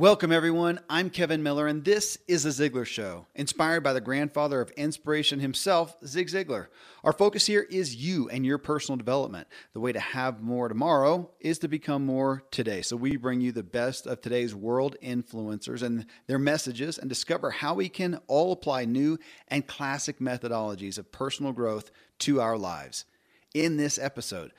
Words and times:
Welcome, 0.00 0.32
everyone. 0.32 0.80
I'm 0.88 1.10
Kevin 1.10 1.42
Miller, 1.42 1.66
and 1.66 1.84
this 1.84 2.16
is 2.26 2.44
The 2.44 2.70
Ziglar 2.70 2.86
Show, 2.86 3.26
inspired 3.34 3.82
by 3.82 3.92
the 3.92 4.00
grandfather 4.00 4.62
of 4.62 4.70
inspiration 4.70 5.40
himself, 5.40 5.94
Zig 6.06 6.28
Ziglar. 6.28 6.68
Our 7.04 7.12
focus 7.12 7.44
here 7.44 7.66
is 7.68 7.96
you 7.96 8.26
and 8.30 8.46
your 8.46 8.56
personal 8.56 8.96
development. 8.96 9.46
The 9.74 9.80
way 9.80 9.92
to 9.92 10.00
have 10.00 10.40
more 10.40 10.70
tomorrow 10.70 11.30
is 11.38 11.58
to 11.58 11.68
become 11.68 12.06
more 12.06 12.44
today. 12.50 12.80
So, 12.80 12.96
we 12.96 13.18
bring 13.18 13.42
you 13.42 13.52
the 13.52 13.62
best 13.62 14.06
of 14.06 14.22
today's 14.22 14.54
world 14.54 14.96
influencers 15.02 15.82
and 15.82 16.06
their 16.28 16.38
messages 16.38 16.96
and 16.96 17.10
discover 17.10 17.50
how 17.50 17.74
we 17.74 17.90
can 17.90 18.20
all 18.26 18.52
apply 18.52 18.86
new 18.86 19.18
and 19.48 19.66
classic 19.66 20.18
methodologies 20.18 20.96
of 20.96 21.12
personal 21.12 21.52
growth 21.52 21.90
to 22.20 22.40
our 22.40 22.56
lives. 22.56 23.04
In 23.52 23.76
this 23.76 23.98
episode, 23.98 24.52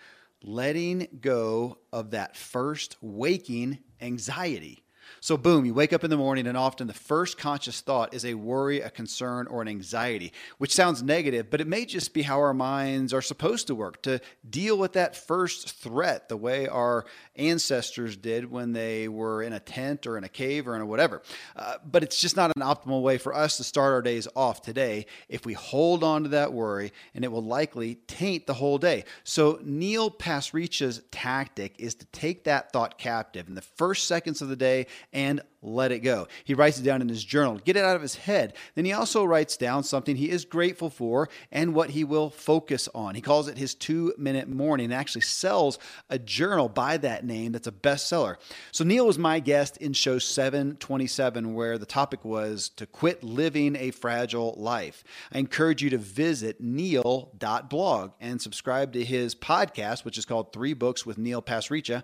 letting 0.44 1.08
go 1.20 1.80
of 1.92 2.12
that 2.12 2.38
first 2.38 2.96
waking 3.02 3.80
anxiety. 4.00 4.84
So, 5.20 5.38
boom, 5.38 5.66
you 5.66 5.74
wake 5.74 5.94
up 5.94 6.04
in 6.04 6.10
the 6.10 6.18
morning, 6.18 6.48
and 6.48 6.58
often 6.58 6.88
the 6.88 6.94
first 6.94 7.38
conscious 7.38 7.82
thought 7.82 8.14
is 8.14 8.26
a 8.26 8.34
worry, 8.34 8.82
a 8.82 8.90
concern, 8.90 9.48
or 9.48 9.62
an 9.62 9.68
anxiety, 9.68 10.34
which 10.58 10.74
sounds 10.74 11.04
negative, 11.04 11.50
but 11.50 11.62
it 11.62 11.68
may 11.68 11.86
just 11.86 12.14
be 12.14 12.22
how 12.22 12.40
our 12.40 12.54
minds 12.54 13.14
are 13.14 13.22
supposed 13.22 13.68
to 13.68 13.76
work 13.76 14.02
to 14.04 14.20
deal 14.50 14.78
with 14.78 14.94
that 14.94 15.16
first 15.16 15.72
threat 15.72 16.30
the 16.30 16.38
way 16.38 16.68
our 16.68 17.06
ancestors 17.36 18.16
did 18.16 18.50
when 18.50 18.74
they 18.74 19.08
were 19.08 19.44
in 19.44 19.54
a 19.54 19.60
tent 19.60 20.08
or 20.08 20.18
in 20.18 20.24
a 20.24 20.30
cave 20.30 20.68
or 20.68 20.76
in 20.76 20.82
a 20.82 20.86
whatever. 20.86 21.22
Uh, 21.56 21.76
but 21.90 22.04
it's 22.04 22.20
just 22.20 22.36
not 22.36 22.52
an 22.56 22.62
optimal 22.62 23.02
way 23.02 23.18
for 23.18 23.34
us 23.34 23.58
to 23.58 23.64
start 23.64 23.94
our 23.94 24.02
days 24.02 24.28
off 24.36 24.62
today 24.62 25.06
if 25.30 25.46
we 25.46 25.54
hold 25.54 26.04
on 26.04 26.24
to 26.24 26.30
that 26.30 26.54
worry, 26.54 26.92
and 27.14 27.24
it 27.24 27.32
will 27.32 27.44
likely 27.44 27.96
taint 28.08 28.48
the 28.48 28.54
whole 28.54 28.78
day. 28.78 29.04
So, 29.24 29.60
Neil 29.64 30.10
Pasricha's 30.10 31.02
tactic 31.12 31.76
is 31.78 31.96
to 31.96 32.06
take 32.08 32.44
that 32.46 32.72
thought 32.72 32.98
captive 32.98 33.48
in 33.48 33.56
the 33.56 33.62
first 33.62 34.08
seconds 34.08 34.42
of 34.42 34.50
the 34.50 34.56
day 34.56 34.88
and 35.14 35.42
let 35.62 35.92
it 35.92 36.00
go. 36.00 36.28
He 36.44 36.54
writes 36.54 36.80
it 36.80 36.84
down 36.84 37.02
in 37.02 37.10
his 37.10 37.24
journal, 37.24 37.60
get 37.64 37.76
it 37.76 37.84
out 37.84 37.96
of 37.96 38.02
his 38.02 38.16
head. 38.16 38.54
Then 38.76 38.86
he 38.86 38.94
also 38.94 39.24
writes 39.24 39.58
down 39.58 39.84
something 39.84 40.16
he 40.16 40.30
is 40.30 40.46
grateful 40.46 40.90
for 40.90 41.30
and 41.52 41.74
what 41.74 41.92
he 41.92 42.04
will 42.04 42.30
focus 42.30 42.90
on. 42.96 43.16
He 43.16 43.22
calls 43.22 43.48
it 43.48 43.58
his 43.58 43.76
two 43.76 44.14
minute 44.18 44.50
morning 44.50 44.86
and 44.86 44.94
actually 44.94 45.22
sells 45.22 45.78
a 46.10 46.18
journal 46.18 46.68
by 46.68 46.98
that 46.98 47.26
name 47.26 47.52
that's 47.52 47.68
a 47.68 47.72
bestseller. 47.72 48.38
So 48.72 48.84
Neil 48.84 49.06
was 49.06 49.20
my 49.20 49.40
guest 49.40 49.78
in 49.78 49.94
show 49.94 50.20
727, 50.20 51.54
where 51.54 51.78
the 51.78 51.86
topic 51.86 52.26
was 52.26 52.70
to 52.70 52.86
quit 52.86 53.24
living 53.24 53.76
a 53.76 53.92
fragile 53.92 54.56
life. 54.58 55.04
I 55.32 55.40
encourage 55.40 55.84
you 55.84 55.90
to 55.92 55.98
visit 55.98 56.60
neil.blog 56.60 58.12
and 58.20 58.42
subscribe 58.42 58.94
to 58.94 59.04
his 59.04 59.36
podcast, 59.36 60.06
which 60.06 60.18
is 60.18 60.26
called 60.26 60.54
Three 60.54 60.74
Books 60.74 61.06
with 61.06 61.18
Neil 61.18 61.42
Pasricha. 61.42 62.04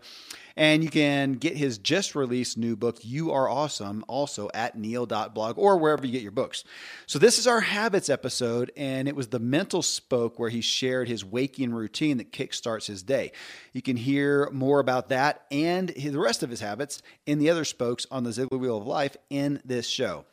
And 0.56 0.84
you 0.84 0.90
can 0.90 1.34
get 1.34 1.56
his 1.56 1.78
just 1.78 2.16
released 2.16 2.58
new 2.58 2.76
book, 2.76 2.98
You 3.04 3.32
Are 3.32 3.47
Awesome, 3.50 4.04
also 4.08 4.50
at 4.54 4.78
neil.blog 4.78 5.58
or 5.58 5.78
wherever 5.78 6.06
you 6.06 6.12
get 6.12 6.22
your 6.22 6.32
books. 6.32 6.64
So, 7.06 7.20
this 7.20 7.40
is 7.40 7.48
our 7.48 7.62
habits 7.62 8.10
episode, 8.10 8.72
and 8.78 9.08
it 9.08 9.16
was 9.16 9.28
the 9.28 9.40
mental 9.40 9.82
spoke 9.82 10.40
where 10.40 10.50
he 10.50 10.62
shared 10.62 11.08
his 11.08 11.26
waking 11.26 11.74
routine 11.74 12.18
that 12.18 12.32
kickstarts 12.32 12.88
his 12.88 13.04
day. 13.04 13.32
You 13.74 13.82
can 13.82 13.98
hear 13.98 14.50
more 14.52 14.80
about 14.80 15.10
that 15.10 15.46
and 15.52 15.90
the 15.90 16.20
rest 16.20 16.44
of 16.44 16.50
his 16.50 16.60
habits 16.60 17.02
in 17.26 17.40
the 17.40 17.50
other 17.50 17.66
spokes 17.66 18.06
on 18.12 18.24
the 18.24 18.32
Ziglar 18.32 18.60
Wheel 18.60 18.78
of 18.78 18.88
Life 18.88 19.18
in 19.30 19.62
this 19.66 19.88
show. 19.88 20.26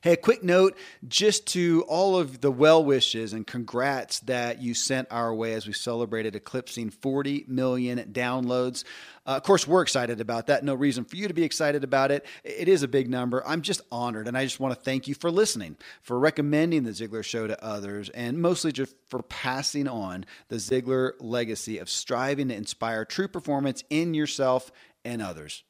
Hey, 0.00 0.12
a 0.12 0.16
quick 0.16 0.44
note 0.44 0.76
just 1.08 1.48
to 1.48 1.84
all 1.88 2.16
of 2.16 2.40
the 2.40 2.52
well 2.52 2.84
wishes 2.84 3.32
and 3.32 3.44
congrats 3.44 4.20
that 4.20 4.62
you 4.62 4.72
sent 4.72 5.08
our 5.10 5.34
way 5.34 5.54
as 5.54 5.66
we 5.66 5.72
celebrated 5.72 6.36
eclipsing 6.36 6.90
40 6.90 7.46
million 7.48 7.98
downloads. 8.12 8.84
Uh, 9.26 9.30
of 9.30 9.42
course, 9.42 9.66
we're 9.66 9.82
excited 9.82 10.20
about 10.20 10.46
that. 10.46 10.62
No 10.62 10.74
reason 10.74 11.04
for 11.04 11.16
you 11.16 11.26
to 11.26 11.34
be 11.34 11.42
excited 11.42 11.82
about 11.82 12.12
it. 12.12 12.24
It 12.44 12.68
is 12.68 12.84
a 12.84 12.88
big 12.88 13.10
number. 13.10 13.44
I'm 13.44 13.60
just 13.60 13.80
honored, 13.90 14.28
and 14.28 14.38
I 14.38 14.44
just 14.44 14.60
want 14.60 14.72
to 14.72 14.80
thank 14.80 15.08
you 15.08 15.16
for 15.16 15.32
listening, 15.32 15.76
for 16.00 16.16
recommending 16.16 16.84
the 16.84 16.92
Ziglar 16.92 17.24
Show 17.24 17.48
to 17.48 17.64
others, 17.64 18.08
and 18.10 18.38
mostly 18.38 18.70
just 18.70 18.94
for 19.08 19.24
passing 19.24 19.88
on 19.88 20.26
the 20.46 20.56
Ziglar 20.56 21.14
legacy 21.18 21.78
of 21.78 21.90
striving 21.90 22.50
to 22.50 22.54
inspire 22.54 23.04
true 23.04 23.26
performance 23.26 23.82
in 23.90 24.14
yourself 24.14 24.70
and 25.04 25.20
others. 25.20 25.64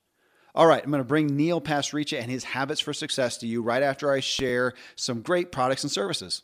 All 0.55 0.67
right, 0.67 0.83
I'm 0.83 0.91
going 0.91 1.03
to 1.03 1.09
bring 1.09 1.37
Neil 1.37 1.61
Pasricha 1.61 2.21
and 2.21 2.31
his 2.31 2.45
habits 2.45 2.81
for 2.81 2.93
success 2.93 3.37
to 3.39 3.47
you 3.47 3.63
right 3.63 3.83
after 3.83 4.11
I 4.11 4.21
share 4.21 4.75
some 4.97 5.21
great 5.21 5.53
products 5.53 5.85
and 5.85 5.93
services. 5.93 6.43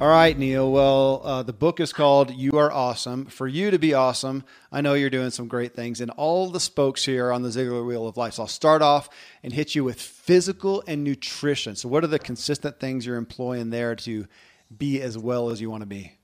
All 0.00 0.08
right, 0.08 0.38
Neil. 0.38 0.70
Well, 0.70 1.22
uh, 1.24 1.42
the 1.42 1.52
book 1.52 1.80
is 1.80 1.92
called 1.92 2.30
You 2.30 2.58
Are 2.58 2.70
Awesome. 2.70 3.26
For 3.26 3.48
you 3.48 3.72
to 3.72 3.80
be 3.80 3.94
awesome, 3.94 4.44
I 4.70 4.80
know 4.80 4.94
you're 4.94 5.10
doing 5.10 5.30
some 5.30 5.48
great 5.48 5.74
things, 5.74 6.00
and 6.00 6.12
all 6.12 6.50
the 6.50 6.60
spokes 6.60 7.04
here 7.04 7.32
on 7.32 7.42
the 7.42 7.48
Ziglar 7.48 7.84
Wheel 7.84 8.06
of 8.06 8.16
Life. 8.16 8.34
So 8.34 8.44
I'll 8.44 8.48
start 8.48 8.80
off 8.80 9.08
and 9.42 9.52
hit 9.52 9.74
you 9.74 9.82
with 9.82 10.00
physical 10.00 10.84
and 10.86 11.02
nutrition. 11.02 11.74
So, 11.74 11.88
what 11.88 12.04
are 12.04 12.08
the 12.08 12.20
consistent 12.20 12.78
things 12.78 13.06
you're 13.06 13.16
employing 13.16 13.70
there 13.70 13.96
to 13.96 14.28
be 14.76 15.00
as 15.02 15.18
well 15.18 15.50
as 15.50 15.60
you 15.60 15.68
want 15.68 15.82
to 15.82 15.86
be? 15.86 16.17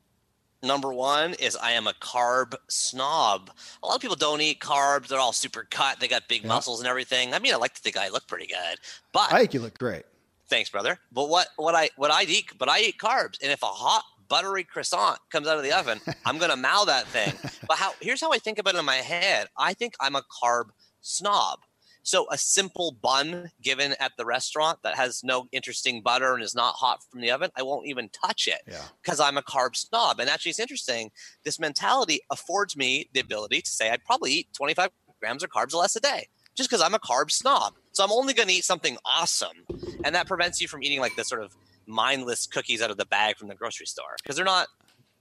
Number 0.64 0.92
one 0.92 1.34
is 1.34 1.56
I 1.56 1.72
am 1.72 1.86
a 1.86 1.92
carb 1.92 2.54
snob. 2.68 3.50
A 3.82 3.86
lot 3.86 3.96
of 3.96 4.00
people 4.00 4.16
don't 4.16 4.40
eat 4.40 4.60
carbs. 4.60 5.08
They're 5.08 5.20
all 5.20 5.32
super 5.32 5.66
cut. 5.70 6.00
They 6.00 6.08
got 6.08 6.26
big 6.26 6.42
yeah. 6.42 6.48
muscles 6.48 6.80
and 6.80 6.88
everything. 6.88 7.34
I 7.34 7.38
mean, 7.38 7.52
I 7.52 7.56
like 7.56 7.74
to 7.74 7.80
think 7.82 7.96
I 7.96 8.08
look 8.08 8.26
pretty 8.26 8.46
good, 8.46 8.78
but 9.12 9.32
I 9.32 9.40
think 9.40 9.54
you 9.54 9.60
look 9.60 9.78
great. 9.78 10.04
Thanks, 10.48 10.70
brother. 10.70 10.98
But 11.12 11.28
what 11.28 11.48
what 11.56 11.74
I 11.74 11.90
what 11.96 12.10
I 12.10 12.24
eat, 12.24 12.52
but 12.58 12.68
I 12.68 12.80
eat 12.80 12.98
carbs, 12.98 13.42
and 13.42 13.52
if 13.52 13.62
a 13.62 13.66
hot 13.66 14.04
buttery 14.28 14.64
croissant 14.64 15.18
comes 15.30 15.46
out 15.46 15.58
of 15.58 15.62
the 15.62 15.72
oven, 15.72 16.00
I'm 16.24 16.38
gonna 16.38 16.56
mow 16.56 16.84
that 16.86 17.06
thing. 17.08 17.32
But 17.68 17.76
how? 17.78 17.92
Here's 18.00 18.20
how 18.20 18.32
I 18.32 18.38
think 18.38 18.58
about 18.58 18.74
it 18.74 18.78
in 18.78 18.84
my 18.84 18.96
head. 18.96 19.48
I 19.58 19.74
think 19.74 19.94
I'm 20.00 20.16
a 20.16 20.22
carb 20.42 20.70
snob. 21.00 21.60
So 22.04 22.26
a 22.30 22.38
simple 22.38 22.92
bun 22.92 23.50
given 23.62 23.94
at 23.98 24.12
the 24.16 24.26
restaurant 24.26 24.78
that 24.82 24.94
has 24.94 25.24
no 25.24 25.48
interesting 25.52 26.02
butter 26.02 26.34
and 26.34 26.42
is 26.42 26.54
not 26.54 26.74
hot 26.74 27.02
from 27.10 27.20
the 27.20 27.30
oven, 27.30 27.50
I 27.56 27.62
won't 27.62 27.86
even 27.86 28.10
touch 28.10 28.46
it 28.46 28.60
because 29.02 29.20
yeah. 29.20 29.26
I'm 29.26 29.38
a 29.38 29.42
carb 29.42 29.74
snob. 29.74 30.20
And 30.20 30.28
actually, 30.28 30.50
it's 30.50 30.60
interesting. 30.60 31.10
This 31.44 31.58
mentality 31.58 32.20
affords 32.30 32.76
me 32.76 33.08
the 33.14 33.20
ability 33.20 33.62
to 33.62 33.70
say 33.70 33.90
I'd 33.90 34.04
probably 34.04 34.32
eat 34.32 34.48
25 34.52 34.90
grams 35.18 35.42
of 35.42 35.50
carbs 35.50 35.74
less 35.74 35.96
a 35.96 36.00
day 36.00 36.28
just 36.54 36.68
because 36.68 36.82
I'm 36.82 36.94
a 36.94 36.98
carb 36.98 37.30
snob. 37.30 37.74
So 37.92 38.04
I'm 38.04 38.12
only 38.12 38.34
going 38.34 38.48
to 38.48 38.54
eat 38.54 38.64
something 38.64 38.96
awesome, 39.04 39.64
and 40.04 40.14
that 40.14 40.26
prevents 40.26 40.60
you 40.60 40.68
from 40.68 40.82
eating 40.82 41.00
like 41.00 41.16
the 41.16 41.24
sort 41.24 41.42
of 41.42 41.56
mindless 41.86 42.46
cookies 42.46 42.82
out 42.82 42.90
of 42.90 42.96
the 42.96 43.06
bag 43.06 43.36
from 43.36 43.48
the 43.48 43.54
grocery 43.54 43.86
store 43.86 44.16
because 44.22 44.36
they're 44.36 44.44
not 44.44 44.68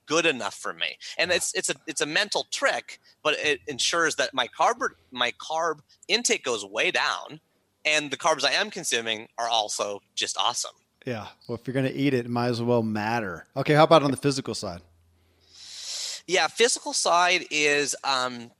good 0.06 0.25
enough 0.25 0.56
for 0.56 0.74
me. 0.74 0.97
And 1.18 1.31
it's 1.31 1.53
it's 1.53 1.69
a 1.69 1.75
it's 1.88 2.02
a 2.02 2.06
mental 2.06 2.47
trick, 2.52 3.00
but 3.24 3.36
it 3.40 3.62
ensures 3.68 4.16
that 4.16 4.34
my 4.34 4.47
carb 4.47 4.75
my 5.12 5.31
carb 5.34 5.80
intake 6.08 6.44
goes 6.44 6.66
way 6.66 6.91
down, 6.91 7.40
and 7.86 8.12
the 8.12 8.18
carbs 8.18 8.44
I 8.44 8.52
am 8.52 8.69
consuming 8.69 9.28
are 9.38 9.50
also 9.50 10.02
just 10.16 10.38
awesome. 10.38 10.75
Yeah. 11.06 11.28
Well, 11.47 11.58
if 11.58 11.68
you're 11.68 11.74
going 11.74 11.92
to 11.92 11.94
eat 11.94 12.13
it, 12.13 12.25
it 12.25 12.30
might 12.30 12.47
as 12.47 12.62
well 12.62 12.81
matter. 12.81 13.46
Okay. 13.58 13.74
How 13.74 13.84
about 13.84 14.03
on 14.03 14.12
the 14.12 14.18
physical 14.18 14.56
side? 14.56 14.81
Yeah, 16.25 16.47
physical 16.47 16.94
side 16.94 17.46
is 17.52 17.96
um, 18.06 18.52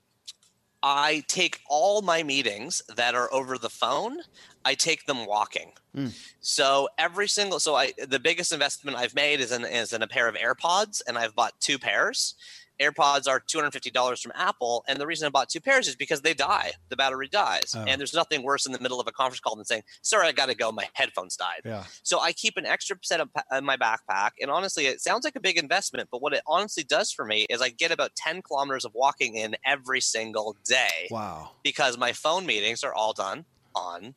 I 0.82 1.24
take 1.30 1.62
all 1.70 2.02
my 2.02 2.24
meetings 2.24 2.82
that 2.94 3.16
are 3.16 3.34
over 3.34 3.58
the 3.58 3.70
phone. 3.70 4.18
I 4.66 4.76
take 4.76 5.06
them 5.06 5.26
walking. 5.26 5.74
Mm. 5.96 6.18
So 6.42 6.90
every 6.98 7.28
single 7.28 7.60
so 7.60 7.76
I 7.76 7.94
the 8.08 8.20
biggest 8.20 8.52
investment 8.52 8.98
I've 8.98 9.16
made 9.16 9.40
is 9.40 9.52
in 9.52 9.66
is 9.66 9.94
in 9.94 10.02
a 10.02 10.08
pair 10.08 10.28
of 10.28 10.36
AirPods, 10.36 11.02
and 11.08 11.18
I've 11.18 11.36
bought 11.36 11.54
two 11.60 11.78
pairs. 11.78 12.36
AirPods 12.82 13.28
are 13.28 13.40
$250 13.40 14.22
from 14.22 14.32
Apple. 14.36 14.84
And 14.88 15.00
the 15.00 15.08
reason 15.08 15.26
I 15.26 15.30
bought 15.30 15.50
two 15.50 15.62
pairs 15.62 15.88
is 15.88 15.96
because 15.96 16.22
they 16.22 16.34
die. 16.34 16.72
The 16.90 16.96
battery 16.96 17.28
dies. 17.28 17.74
Oh. 17.76 17.86
And 17.88 18.00
there's 18.00 18.14
nothing 18.14 18.44
worse 18.44 18.66
in 18.66 18.72
the 18.72 18.80
middle 18.80 19.00
of 19.00 19.08
a 19.08 19.12
conference 19.12 19.40
call 19.40 19.56
than 19.56 19.66
saying, 19.66 19.84
sorry, 20.02 20.28
I 20.28 20.32
got 20.32 20.48
to 20.48 20.56
go. 20.56 20.72
My 20.72 20.88
headphones 20.94 21.38
died. 21.38 21.62
Yeah. 21.64 21.84
So 22.04 22.20
I 22.20 22.34
keep 22.34 22.58
an 22.58 22.66
extra 22.66 22.98
set 23.02 23.20
of, 23.20 23.30
in 23.56 23.66
my 23.66 23.78
backpack. 23.78 24.32
And 24.42 24.50
honestly, 24.50 24.88
it 24.88 25.02
sounds 25.02 25.24
like 25.24 25.36
a 25.36 25.40
big 25.40 25.58
investment. 25.58 26.10
But 26.12 26.22
what 26.22 26.34
it 26.34 26.42
honestly 26.48 26.84
does 26.84 27.12
for 27.12 27.26
me 27.26 27.46
is 27.50 27.62
I 27.62 27.70
get 27.70 27.92
about 27.92 28.16
10 28.16 28.42
kilometers 28.42 28.86
of 28.86 28.94
walking 28.94 29.36
in 29.36 29.56
every 29.66 30.02
single 30.02 30.58
day. 30.66 31.08
Wow. 31.12 31.52
Because 31.64 31.98
my 31.98 32.12
phone 32.12 32.46
meetings 32.46 32.84
are 32.84 32.94
all 32.94 33.14
done 33.14 33.46
on 33.76 34.16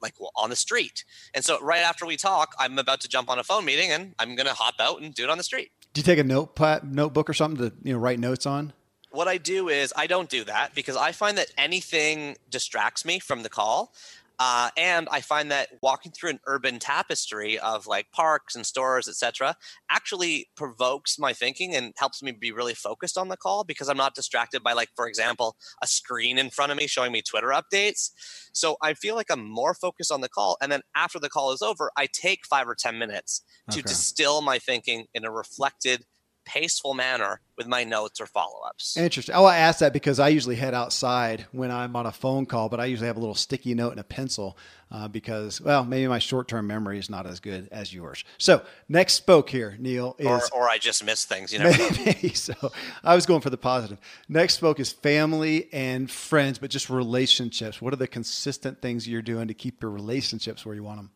like 0.00 0.14
on 0.34 0.50
the 0.50 0.56
street. 0.56 1.04
And 1.34 1.44
so 1.44 1.60
right 1.60 1.82
after 1.82 2.06
we 2.06 2.16
talk, 2.16 2.54
I'm 2.58 2.78
about 2.78 3.00
to 3.02 3.08
jump 3.08 3.30
on 3.30 3.38
a 3.38 3.44
phone 3.44 3.64
meeting 3.64 3.90
and 3.90 4.14
I'm 4.18 4.34
going 4.36 4.46
to 4.46 4.54
hop 4.54 4.74
out 4.80 5.00
and 5.00 5.14
do 5.14 5.24
it 5.24 5.30
on 5.30 5.38
the 5.38 5.44
street. 5.44 5.70
Do 5.92 6.00
you 6.00 6.04
take 6.04 6.18
a 6.18 6.24
notepad, 6.24 6.94
notebook 6.94 7.30
or 7.30 7.34
something 7.34 7.70
to 7.70 7.76
you 7.82 7.92
know 7.94 7.98
write 7.98 8.18
notes 8.18 8.46
on? 8.46 8.72
What 9.10 9.28
I 9.28 9.38
do 9.38 9.68
is 9.68 9.94
I 9.96 10.06
don't 10.06 10.28
do 10.28 10.44
that 10.44 10.74
because 10.74 10.96
I 10.96 11.12
find 11.12 11.38
that 11.38 11.50
anything 11.56 12.36
distracts 12.50 13.04
me 13.04 13.18
from 13.18 13.42
the 13.42 13.48
call. 13.48 13.94
Uh, 14.38 14.70
and 14.76 15.08
I 15.10 15.20
find 15.20 15.50
that 15.50 15.68
walking 15.82 16.12
through 16.12 16.30
an 16.30 16.40
urban 16.46 16.78
tapestry 16.78 17.58
of 17.58 17.86
like 17.86 18.10
parks 18.12 18.54
and 18.54 18.66
stores, 18.66 19.08
etc., 19.08 19.56
actually 19.90 20.48
provokes 20.56 21.18
my 21.18 21.32
thinking 21.32 21.74
and 21.74 21.94
helps 21.96 22.22
me 22.22 22.32
be 22.32 22.52
really 22.52 22.74
focused 22.74 23.16
on 23.16 23.28
the 23.28 23.36
call 23.36 23.64
because 23.64 23.88
I'm 23.88 23.96
not 23.96 24.14
distracted 24.14 24.62
by, 24.62 24.74
like, 24.74 24.90
for 24.94 25.08
example, 25.08 25.56
a 25.82 25.86
screen 25.86 26.38
in 26.38 26.50
front 26.50 26.72
of 26.72 26.78
me 26.78 26.86
showing 26.86 27.12
me 27.12 27.22
Twitter 27.22 27.48
updates. 27.48 28.10
So 28.52 28.76
I 28.82 28.94
feel 28.94 29.14
like 29.14 29.30
I'm 29.30 29.48
more 29.48 29.74
focused 29.74 30.12
on 30.12 30.20
the 30.20 30.28
call. 30.28 30.56
And 30.60 30.70
then 30.70 30.82
after 30.94 31.18
the 31.18 31.30
call 31.30 31.52
is 31.52 31.62
over, 31.62 31.90
I 31.96 32.06
take 32.12 32.46
five 32.46 32.68
or 32.68 32.74
10 32.74 32.98
minutes 32.98 33.42
to 33.70 33.78
okay. 33.78 33.88
distill 33.88 34.42
my 34.42 34.58
thinking 34.58 35.06
in 35.14 35.24
a 35.24 35.30
reflected 35.30 36.04
paceful 36.46 36.94
manner 36.94 37.40
with 37.56 37.66
my 37.66 37.84
notes 37.84 38.20
or 38.20 38.26
follow 38.26 38.60
ups. 38.66 38.96
Interesting. 38.96 39.34
Oh, 39.34 39.44
I 39.44 39.58
asked 39.58 39.80
that 39.80 39.92
because 39.92 40.18
I 40.18 40.28
usually 40.28 40.56
head 40.56 40.74
outside 40.74 41.46
when 41.52 41.70
I'm 41.70 41.96
on 41.96 42.06
a 42.06 42.12
phone 42.12 42.46
call, 42.46 42.68
but 42.68 42.80
I 42.80 42.86
usually 42.86 43.08
have 43.08 43.16
a 43.16 43.20
little 43.20 43.34
sticky 43.34 43.74
note 43.74 43.90
and 43.90 44.00
a 44.00 44.04
pencil 44.04 44.56
uh, 44.90 45.08
because, 45.08 45.60
well, 45.60 45.84
maybe 45.84 46.06
my 46.06 46.18
short 46.20 46.48
term 46.48 46.66
memory 46.66 46.98
is 46.98 47.10
not 47.10 47.26
as 47.26 47.40
good 47.40 47.68
as 47.72 47.92
yours. 47.92 48.24
So, 48.38 48.62
next 48.88 49.14
spoke 49.14 49.50
here, 49.50 49.76
Neil, 49.78 50.14
is. 50.18 50.26
Or, 50.26 50.40
or 50.52 50.68
I 50.68 50.78
just 50.78 51.04
miss 51.04 51.24
things, 51.24 51.52
you 51.52 51.58
know. 51.60 51.72
Maybe 52.04 52.34
so. 52.34 52.54
I 53.02 53.14
was 53.14 53.26
going 53.26 53.40
for 53.40 53.50
the 53.50 53.56
positive. 53.56 53.98
Next 54.28 54.54
spoke 54.54 54.78
is 54.78 54.92
family 54.92 55.68
and 55.72 56.10
friends, 56.10 56.58
but 56.58 56.70
just 56.70 56.88
relationships. 56.88 57.82
What 57.82 57.92
are 57.92 57.96
the 57.96 58.06
consistent 58.06 58.80
things 58.80 59.08
you're 59.08 59.22
doing 59.22 59.48
to 59.48 59.54
keep 59.54 59.82
your 59.82 59.90
relationships 59.90 60.64
where 60.64 60.74
you 60.74 60.84
want 60.84 60.98
them? 60.98 61.10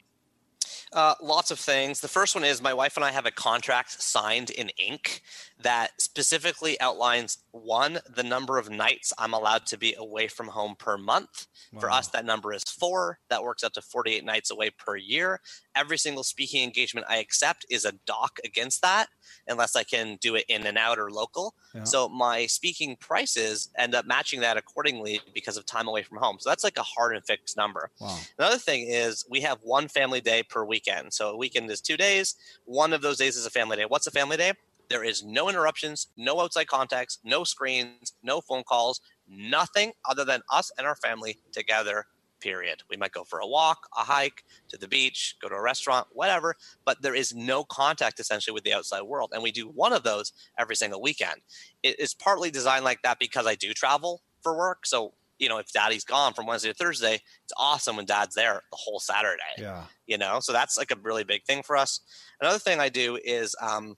Uh, 0.92 1.14
lots 1.22 1.50
of 1.50 1.58
things. 1.58 2.00
The 2.00 2.08
first 2.08 2.34
one 2.34 2.42
is 2.42 2.60
my 2.60 2.74
wife 2.74 2.96
and 2.96 3.04
I 3.04 3.12
have 3.12 3.26
a 3.26 3.30
contract 3.30 4.02
signed 4.02 4.50
in 4.50 4.70
ink 4.76 5.22
that 5.62 5.90
specifically 6.00 6.80
outlines 6.80 7.38
one, 7.52 7.98
the 8.08 8.22
number 8.22 8.58
of 8.58 8.70
nights 8.70 9.12
I'm 9.18 9.34
allowed 9.34 9.66
to 9.66 9.78
be 9.78 9.94
away 9.94 10.28
from 10.28 10.48
home 10.48 10.74
per 10.78 10.96
month. 10.96 11.46
Wow. 11.72 11.80
For 11.80 11.90
us, 11.90 12.08
that 12.08 12.24
number 12.24 12.52
is 12.52 12.64
four. 12.64 13.18
That 13.28 13.42
works 13.42 13.62
up 13.62 13.72
to 13.74 13.82
48 13.82 14.24
nights 14.24 14.50
away 14.50 14.70
per 14.70 14.96
year. 14.96 15.40
Every 15.76 15.98
single 15.98 16.24
speaking 16.24 16.64
engagement 16.64 17.06
I 17.08 17.16
accept 17.18 17.66
is 17.70 17.84
a 17.84 17.92
doc 18.06 18.38
against 18.44 18.82
that, 18.82 19.06
unless 19.46 19.76
I 19.76 19.84
can 19.84 20.18
do 20.20 20.34
it 20.34 20.44
in 20.48 20.66
and 20.66 20.78
out 20.78 20.98
or 20.98 21.10
local. 21.10 21.54
Yeah. 21.74 21.84
So 21.84 22.08
my 22.08 22.46
speaking 22.46 22.96
prices 22.98 23.68
end 23.76 23.94
up 23.94 24.06
matching 24.06 24.40
that 24.40 24.56
accordingly 24.56 25.20
because 25.34 25.56
of 25.56 25.66
time 25.66 25.88
away 25.88 26.02
from 26.02 26.18
home. 26.18 26.38
So 26.40 26.50
that's 26.50 26.64
like 26.64 26.78
a 26.78 26.82
hard 26.82 27.14
and 27.14 27.24
fixed 27.24 27.56
number. 27.56 27.90
Wow. 28.00 28.18
Another 28.38 28.58
thing 28.58 28.88
is 28.88 29.24
we 29.28 29.40
have 29.42 29.58
one 29.62 29.88
family 29.88 30.20
day 30.20 30.42
per 30.42 30.64
weekend. 30.80 31.12
So 31.12 31.30
a 31.30 31.36
weekend 31.36 31.70
is 31.70 31.80
two 31.80 31.96
days. 31.96 32.36
One 32.64 32.92
of 32.92 33.02
those 33.02 33.18
days 33.18 33.36
is 33.36 33.46
a 33.46 33.50
family 33.50 33.76
day. 33.76 33.84
What's 33.86 34.06
a 34.06 34.10
family 34.10 34.36
day? 34.36 34.52
There 34.88 35.04
is 35.04 35.22
no 35.22 35.48
interruptions, 35.48 36.08
no 36.16 36.40
outside 36.40 36.66
contacts, 36.66 37.18
no 37.22 37.44
screens, 37.44 38.14
no 38.22 38.40
phone 38.40 38.64
calls, 38.64 39.00
nothing 39.28 39.92
other 40.08 40.24
than 40.24 40.40
us 40.50 40.72
and 40.78 40.86
our 40.86 40.96
family 40.96 41.38
together 41.52 42.06
period. 42.40 42.82
We 42.88 42.96
might 42.96 43.12
go 43.12 43.22
for 43.22 43.40
a 43.40 43.46
walk, 43.46 43.86
a 43.96 44.00
hike, 44.00 44.44
to 44.70 44.78
the 44.78 44.88
beach, 44.88 45.36
go 45.42 45.48
to 45.48 45.54
a 45.54 45.60
restaurant, 45.60 46.06
whatever, 46.12 46.56
but 46.86 47.02
there 47.02 47.14
is 47.14 47.34
no 47.34 47.62
contact 47.64 48.18
essentially 48.18 48.54
with 48.54 48.64
the 48.64 48.72
outside 48.72 49.02
world. 49.02 49.30
And 49.34 49.42
we 49.42 49.52
do 49.52 49.68
one 49.68 49.92
of 49.92 50.02
those 50.02 50.32
every 50.58 50.74
single 50.76 51.02
weekend. 51.02 51.42
It 51.82 52.00
is 52.00 52.14
partly 52.14 52.50
designed 52.50 52.84
like 52.84 53.02
that 53.02 53.18
because 53.18 53.46
I 53.46 53.54
do 53.54 53.74
travel 53.74 54.22
for 54.42 54.56
work. 54.56 54.86
So, 54.86 55.12
you 55.40 55.48
know, 55.48 55.58
if 55.58 55.72
daddy's 55.72 56.04
gone 56.04 56.34
from 56.34 56.46
Wednesday 56.46 56.68
to 56.68 56.74
Thursday, 56.74 57.14
it's 57.14 57.52
awesome 57.56 57.96
when 57.96 58.04
dad's 58.04 58.34
there 58.34 58.62
the 58.70 58.78
whole 58.78 59.00
Saturday. 59.00 59.40
Yeah. 59.58 59.84
You 60.06 60.18
know, 60.18 60.38
so 60.40 60.52
that's 60.52 60.78
like 60.78 60.90
a 60.90 60.96
really 61.02 61.24
big 61.24 61.44
thing 61.44 61.62
for 61.62 61.76
us. 61.76 62.00
Another 62.40 62.58
thing 62.58 62.78
I 62.78 62.90
do 62.90 63.18
is 63.24 63.56
um, 63.60 63.96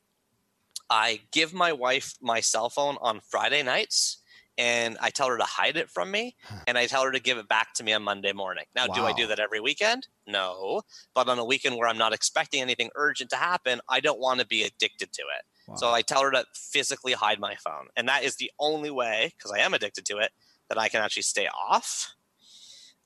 I 0.88 1.20
give 1.32 1.52
my 1.52 1.72
wife 1.72 2.14
my 2.22 2.40
cell 2.40 2.70
phone 2.70 2.96
on 3.00 3.20
Friday 3.28 3.62
nights 3.62 4.22
and 4.58 4.98
I 5.00 5.10
tell 5.10 5.28
her 5.28 5.38
to 5.38 5.44
hide 5.44 5.76
it 5.76 5.90
from 5.90 6.10
me 6.10 6.36
and 6.66 6.76
I 6.76 6.86
tell 6.86 7.02
her 7.02 7.10
to 7.10 7.20
give 7.20 7.38
it 7.38 7.48
back 7.48 7.74
to 7.74 7.84
me 7.84 7.92
on 7.92 8.02
Monday 8.02 8.32
morning. 8.32 8.64
Now, 8.76 8.86
wow. 8.86 8.94
do 8.94 9.04
I 9.04 9.12
do 9.12 9.26
that 9.26 9.40
every 9.40 9.60
weekend? 9.60 10.06
No. 10.26 10.82
But 11.14 11.28
on 11.28 11.38
a 11.38 11.44
weekend 11.44 11.76
where 11.76 11.88
I'm 11.88 11.98
not 11.98 12.12
expecting 12.12 12.60
anything 12.60 12.90
urgent 12.94 13.30
to 13.30 13.36
happen, 13.36 13.80
I 13.88 14.00
don't 14.00 14.20
want 14.20 14.40
to 14.40 14.46
be 14.46 14.62
addicted 14.62 15.12
to 15.14 15.22
it. 15.22 15.44
Wow. 15.66 15.76
So 15.76 15.90
I 15.90 16.02
tell 16.02 16.22
her 16.22 16.30
to 16.32 16.44
physically 16.54 17.12
hide 17.12 17.40
my 17.40 17.56
phone. 17.56 17.86
And 17.96 18.06
that 18.08 18.24
is 18.24 18.36
the 18.36 18.50
only 18.60 18.90
way, 18.90 19.32
because 19.36 19.50
I 19.50 19.60
am 19.60 19.74
addicted 19.74 20.04
to 20.06 20.18
it, 20.18 20.30
that 20.72 20.80
I 20.80 20.88
can 20.88 21.02
actually 21.02 21.24
stay 21.24 21.48
off. 21.48 22.14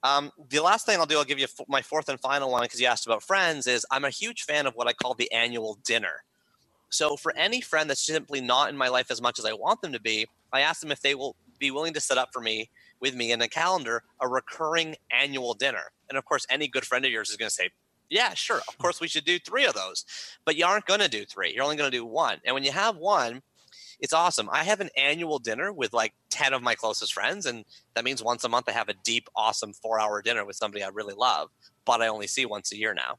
Um, 0.04 0.30
the 0.50 0.60
last 0.60 0.86
thing 0.86 1.00
I'll 1.00 1.06
do, 1.06 1.18
I'll 1.18 1.24
give 1.24 1.40
you 1.40 1.48
my 1.66 1.82
fourth 1.82 2.08
and 2.08 2.20
final 2.20 2.52
one 2.52 2.62
because 2.62 2.80
you 2.80 2.86
asked 2.86 3.06
about 3.06 3.24
friends, 3.24 3.66
is 3.66 3.84
I'm 3.90 4.04
a 4.04 4.10
huge 4.10 4.42
fan 4.42 4.68
of 4.68 4.74
what 4.74 4.86
I 4.86 4.92
call 4.92 5.14
the 5.14 5.30
annual 5.32 5.78
dinner. 5.84 6.22
So 6.90 7.16
for 7.16 7.34
any 7.36 7.60
friend 7.60 7.90
that's 7.90 8.06
simply 8.06 8.40
not 8.40 8.70
in 8.70 8.76
my 8.76 8.86
life 8.86 9.10
as 9.10 9.20
much 9.20 9.40
as 9.40 9.44
I 9.44 9.52
want 9.52 9.82
them 9.82 9.92
to 9.92 10.00
be, 10.00 10.26
I 10.52 10.60
ask 10.60 10.80
them 10.80 10.92
if 10.92 11.00
they 11.00 11.16
will 11.16 11.34
be 11.58 11.72
willing 11.72 11.92
to 11.94 12.00
set 12.00 12.18
up 12.18 12.28
for 12.32 12.40
me 12.40 12.70
with 13.00 13.16
me 13.16 13.32
in 13.32 13.42
a 13.42 13.48
calendar 13.48 14.04
a 14.20 14.28
recurring 14.28 14.94
annual 15.10 15.54
dinner. 15.54 15.90
And 16.08 16.16
of 16.16 16.24
course, 16.24 16.46
any 16.48 16.68
good 16.68 16.84
friend 16.84 17.04
of 17.04 17.10
yours 17.10 17.30
is 17.30 17.36
going 17.36 17.48
to 17.48 17.54
say, 17.54 17.70
yeah, 18.08 18.32
sure. 18.34 18.60
Of 18.68 18.78
course, 18.78 19.00
we 19.00 19.08
should 19.08 19.24
do 19.24 19.40
three 19.40 19.66
of 19.66 19.74
those. 19.74 20.04
But 20.44 20.54
you 20.54 20.64
aren't 20.64 20.86
going 20.86 21.00
to 21.00 21.08
do 21.08 21.24
three. 21.24 21.52
You're 21.52 21.64
only 21.64 21.74
going 21.74 21.90
to 21.90 21.96
do 21.96 22.04
one. 22.04 22.38
And 22.44 22.54
when 22.54 22.62
you 22.62 22.70
have 22.70 22.96
one, 22.96 23.42
it's 24.00 24.12
awesome. 24.12 24.48
I 24.52 24.64
have 24.64 24.80
an 24.80 24.90
annual 24.96 25.38
dinner 25.38 25.72
with 25.72 25.92
like 25.92 26.14
10 26.30 26.52
of 26.52 26.62
my 26.62 26.74
closest 26.74 27.14
friends. 27.14 27.46
And 27.46 27.64
that 27.94 28.04
means 28.04 28.22
once 28.22 28.44
a 28.44 28.48
month 28.48 28.68
I 28.68 28.72
have 28.72 28.88
a 28.88 28.94
deep, 29.04 29.28
awesome 29.34 29.72
four 29.72 30.00
hour 30.00 30.22
dinner 30.22 30.44
with 30.44 30.56
somebody 30.56 30.82
I 30.82 30.88
really 30.88 31.14
love, 31.14 31.50
but 31.84 32.02
I 32.02 32.08
only 32.08 32.26
see 32.26 32.46
once 32.46 32.72
a 32.72 32.76
year 32.76 32.94
now. 32.94 33.18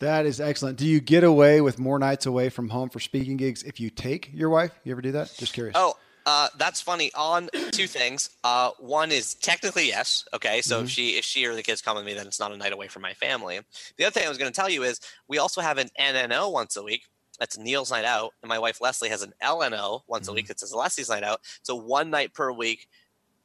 That 0.00 0.26
is 0.26 0.40
excellent. 0.40 0.78
Do 0.78 0.86
you 0.86 1.00
get 1.00 1.24
away 1.24 1.60
with 1.60 1.78
more 1.78 1.98
nights 1.98 2.26
away 2.26 2.50
from 2.50 2.68
home 2.68 2.88
for 2.88 3.00
speaking 3.00 3.36
gigs 3.36 3.64
if 3.64 3.80
you 3.80 3.90
take 3.90 4.30
your 4.32 4.48
wife? 4.48 4.78
You 4.84 4.92
ever 4.92 5.02
do 5.02 5.12
that? 5.12 5.34
Just 5.36 5.52
curious. 5.52 5.74
Oh, 5.76 5.94
uh, 6.24 6.48
that's 6.56 6.80
funny. 6.80 7.10
On 7.14 7.48
two 7.72 7.86
things. 7.86 8.30
Uh, 8.44 8.70
one 8.78 9.10
is 9.10 9.34
technically 9.34 9.88
yes. 9.88 10.24
Okay, 10.34 10.60
so 10.60 10.76
mm-hmm. 10.76 10.84
if 10.84 10.90
she 10.90 11.08
if 11.16 11.24
she 11.24 11.46
or 11.46 11.54
the 11.54 11.62
kids 11.62 11.82
come 11.82 11.96
with 11.96 12.04
me, 12.04 12.14
then 12.14 12.26
it's 12.26 12.38
not 12.38 12.52
a 12.52 12.56
night 12.56 12.72
away 12.72 12.86
from 12.86 13.02
my 13.02 13.14
family. 13.14 13.60
The 13.96 14.04
other 14.04 14.12
thing 14.12 14.26
I 14.26 14.28
was 14.28 14.38
going 14.38 14.52
to 14.52 14.54
tell 14.54 14.68
you 14.68 14.84
is 14.84 15.00
we 15.26 15.38
also 15.38 15.62
have 15.62 15.78
an 15.78 15.88
NNO 15.98 16.52
once 16.52 16.76
a 16.76 16.82
week. 16.82 17.02
That's 17.38 17.58
Neil's 17.58 17.90
night 17.90 18.04
out, 18.04 18.32
and 18.42 18.48
my 18.48 18.58
wife 18.58 18.80
Leslie 18.80 19.10
has 19.10 19.22
an 19.22 19.32
LNO 19.42 20.02
once 20.06 20.26
mm-hmm. 20.26 20.32
a 20.32 20.34
week. 20.34 20.48
That 20.48 20.60
says 20.60 20.74
Leslie's 20.74 21.08
night 21.08 21.22
out. 21.22 21.40
So 21.62 21.74
one 21.76 22.10
night 22.10 22.34
per 22.34 22.50
week, 22.50 22.88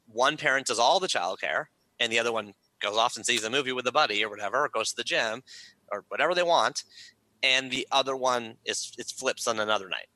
one 0.07 0.37
parent 0.37 0.67
does 0.67 0.79
all 0.79 0.99
the 0.99 1.07
childcare, 1.07 1.65
and 1.99 2.11
the 2.11 2.19
other 2.19 2.31
one 2.31 2.53
goes 2.79 2.97
off 2.97 3.15
and 3.15 3.25
sees 3.25 3.43
a 3.43 3.49
movie 3.49 3.71
with 3.71 3.87
a 3.87 3.91
buddy 3.91 4.23
or 4.23 4.29
whatever, 4.29 4.65
or 4.65 4.69
goes 4.69 4.89
to 4.89 4.95
the 4.95 5.03
gym 5.03 5.43
or 5.91 6.03
whatever 6.09 6.33
they 6.33 6.43
want, 6.43 6.83
and 7.43 7.69
the 7.69 7.87
other 7.91 8.15
one 8.15 8.55
is 8.65 8.93
it 8.97 9.07
flips 9.07 9.47
on 9.47 9.59
another 9.59 9.89
night. 9.89 10.07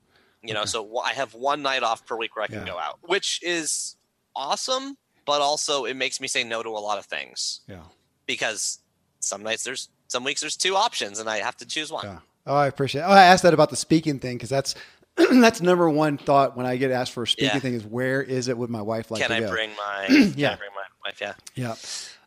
You 0.42 0.54
know, 0.54 0.60
okay. 0.60 0.68
so 0.68 0.98
I 0.98 1.12
have 1.14 1.34
one 1.34 1.62
night 1.62 1.82
off 1.82 2.06
per 2.06 2.16
week 2.16 2.36
where 2.36 2.44
I 2.44 2.48
can 2.48 2.60
yeah. 2.60 2.72
go 2.72 2.78
out, 2.78 2.98
which 3.02 3.40
is 3.42 3.96
awesome, 4.36 4.96
but 5.26 5.40
also 5.40 5.84
it 5.84 5.94
makes 5.94 6.20
me 6.20 6.28
say 6.28 6.44
no 6.44 6.62
to 6.62 6.70
a 6.70 6.78
lot 6.78 6.98
of 6.98 7.06
things. 7.06 7.60
Yeah. 7.68 7.82
Because 8.26 8.78
some 9.20 9.42
nights 9.42 9.64
there's 9.64 9.88
some 10.06 10.24
weeks 10.24 10.40
there's 10.40 10.56
two 10.56 10.76
options 10.76 11.18
and 11.18 11.28
I 11.28 11.38
have 11.38 11.56
to 11.58 11.66
choose 11.66 11.90
one. 11.90 12.06
Yeah. 12.06 12.18
Oh, 12.48 12.56
I 12.56 12.66
appreciate. 12.66 13.02
It. 13.02 13.04
Oh, 13.04 13.10
I 13.10 13.24
asked 13.24 13.42
that 13.44 13.54
about 13.54 13.70
the 13.70 13.76
speaking 13.76 14.18
thing 14.18 14.36
because 14.36 14.48
that's 14.48 14.74
that's 15.16 15.60
number 15.60 15.88
one 15.88 16.18
thought 16.18 16.56
when 16.56 16.66
I 16.66 16.76
get 16.76 16.90
asked 16.90 17.12
for 17.12 17.24
a 17.24 17.26
speaking 17.26 17.50
yeah. 17.54 17.60
thing 17.60 17.74
is 17.74 17.84
where 17.84 18.22
is 18.22 18.48
it 18.48 18.56
with 18.56 18.70
my 18.70 18.82
wife 18.82 19.10
like 19.10 19.22
can 19.22 19.32
I 19.32 19.40
go? 19.40 19.50
bring 19.50 19.70
my 19.76 20.06
yeah 20.36 20.56
bring 20.56 20.70
my 20.74 20.82
wife 21.04 21.20
yeah 21.20 21.34
yeah 21.54 21.74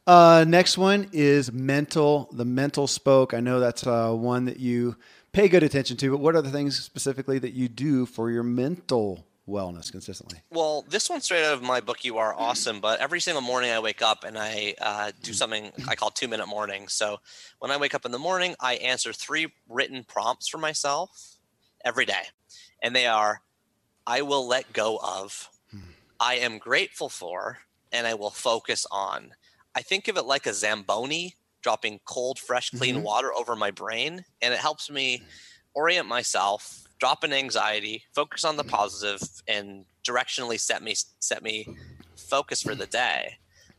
uh, 0.08 0.44
next 0.48 0.78
one 0.78 1.08
is 1.14 1.52
mental, 1.52 2.28
the 2.34 2.44
mental 2.44 2.88
spoke. 2.88 3.34
I 3.36 3.40
know 3.40 3.60
that's 3.60 3.86
uh, 3.86 4.12
one 4.12 4.46
that 4.46 4.60
you 4.60 4.96
pay 5.32 5.48
good 5.48 5.64
attention 5.64 5.96
to, 5.98 6.12
but 6.12 6.18
what 6.18 6.36
are 6.36 6.42
the 6.42 6.50
things 6.50 6.82
specifically 6.84 7.38
that 7.40 7.54
you 7.54 7.70
do 7.70 8.06
for 8.06 8.32
your 8.32 8.44
mental 8.44 9.26
wellness 9.52 9.92
consistently? 9.92 10.40
Well, 10.50 10.86
this 10.88 11.10
one's 11.10 11.26
straight 11.26 11.44
out 11.44 11.54
of 11.54 11.62
my 11.62 11.82
book, 11.82 12.04
You 12.04 12.18
Are 12.18 12.34
Awesome. 12.34 12.80
But 12.80 13.00
every 13.00 13.20
single 13.20 13.42
morning 13.42 13.72
I 13.72 13.80
wake 13.80 14.02
up 14.02 14.24
and 14.24 14.38
I 14.38 14.76
uh, 14.82 15.12
do 15.22 15.34
something 15.34 15.72
I 15.88 15.96
call 15.96 16.10
two 16.10 16.28
minute 16.28 16.48
morning. 16.48 16.88
So 16.88 17.20
when 17.60 17.72
I 17.72 17.78
wake 17.78 17.94
up 17.94 18.06
in 18.06 18.12
the 18.12 18.20
morning, 18.20 18.56
I 18.60 18.76
answer 18.76 19.14
three 19.14 19.54
written 19.70 20.04
prompts 20.04 20.48
for 20.48 20.58
myself 20.58 21.38
every 21.84 22.06
day. 22.06 22.24
And 22.82 22.96
they 22.96 23.06
are 23.06 23.42
I 24.08 24.24
will 24.24 24.48
let 24.48 24.74
go 24.74 24.98
of. 24.98 25.50
I 26.22 26.36
am 26.36 26.60
grateful 26.60 27.10
for, 27.10 27.58
and 27.92 28.06
I 28.06 28.14
will 28.14 28.30
focus 28.30 28.86
on. 28.92 29.32
I 29.74 29.82
think 29.82 30.08
of 30.08 30.18
it 30.18 30.26
like 30.26 30.46
a 30.46 30.54
Zamboni 30.54 31.36
dropping 31.64 32.00
cold, 32.06 32.38
fresh, 32.38 32.70
clean 32.70 32.96
mm-hmm. 32.96 33.04
water 33.04 33.34
over 33.34 33.56
my 33.56 33.72
brain. 33.72 34.24
And 34.40 34.54
it 34.54 34.60
helps 34.60 34.92
me 34.92 35.24
orient 35.74 36.08
myself, 36.08 36.88
drop 37.02 37.24
in 37.24 37.34
anxiety, 37.34 38.04
focus 38.14 38.46
on 38.46 38.58
the 38.58 38.64
positive, 38.64 39.22
and 39.48 39.86
directionally 40.08 40.60
set 40.60 40.84
me 40.84 40.96
set 41.20 41.42
me 41.42 41.68
focus 42.16 42.62
for 42.62 42.76
the 42.76 42.86
day. 42.86 43.38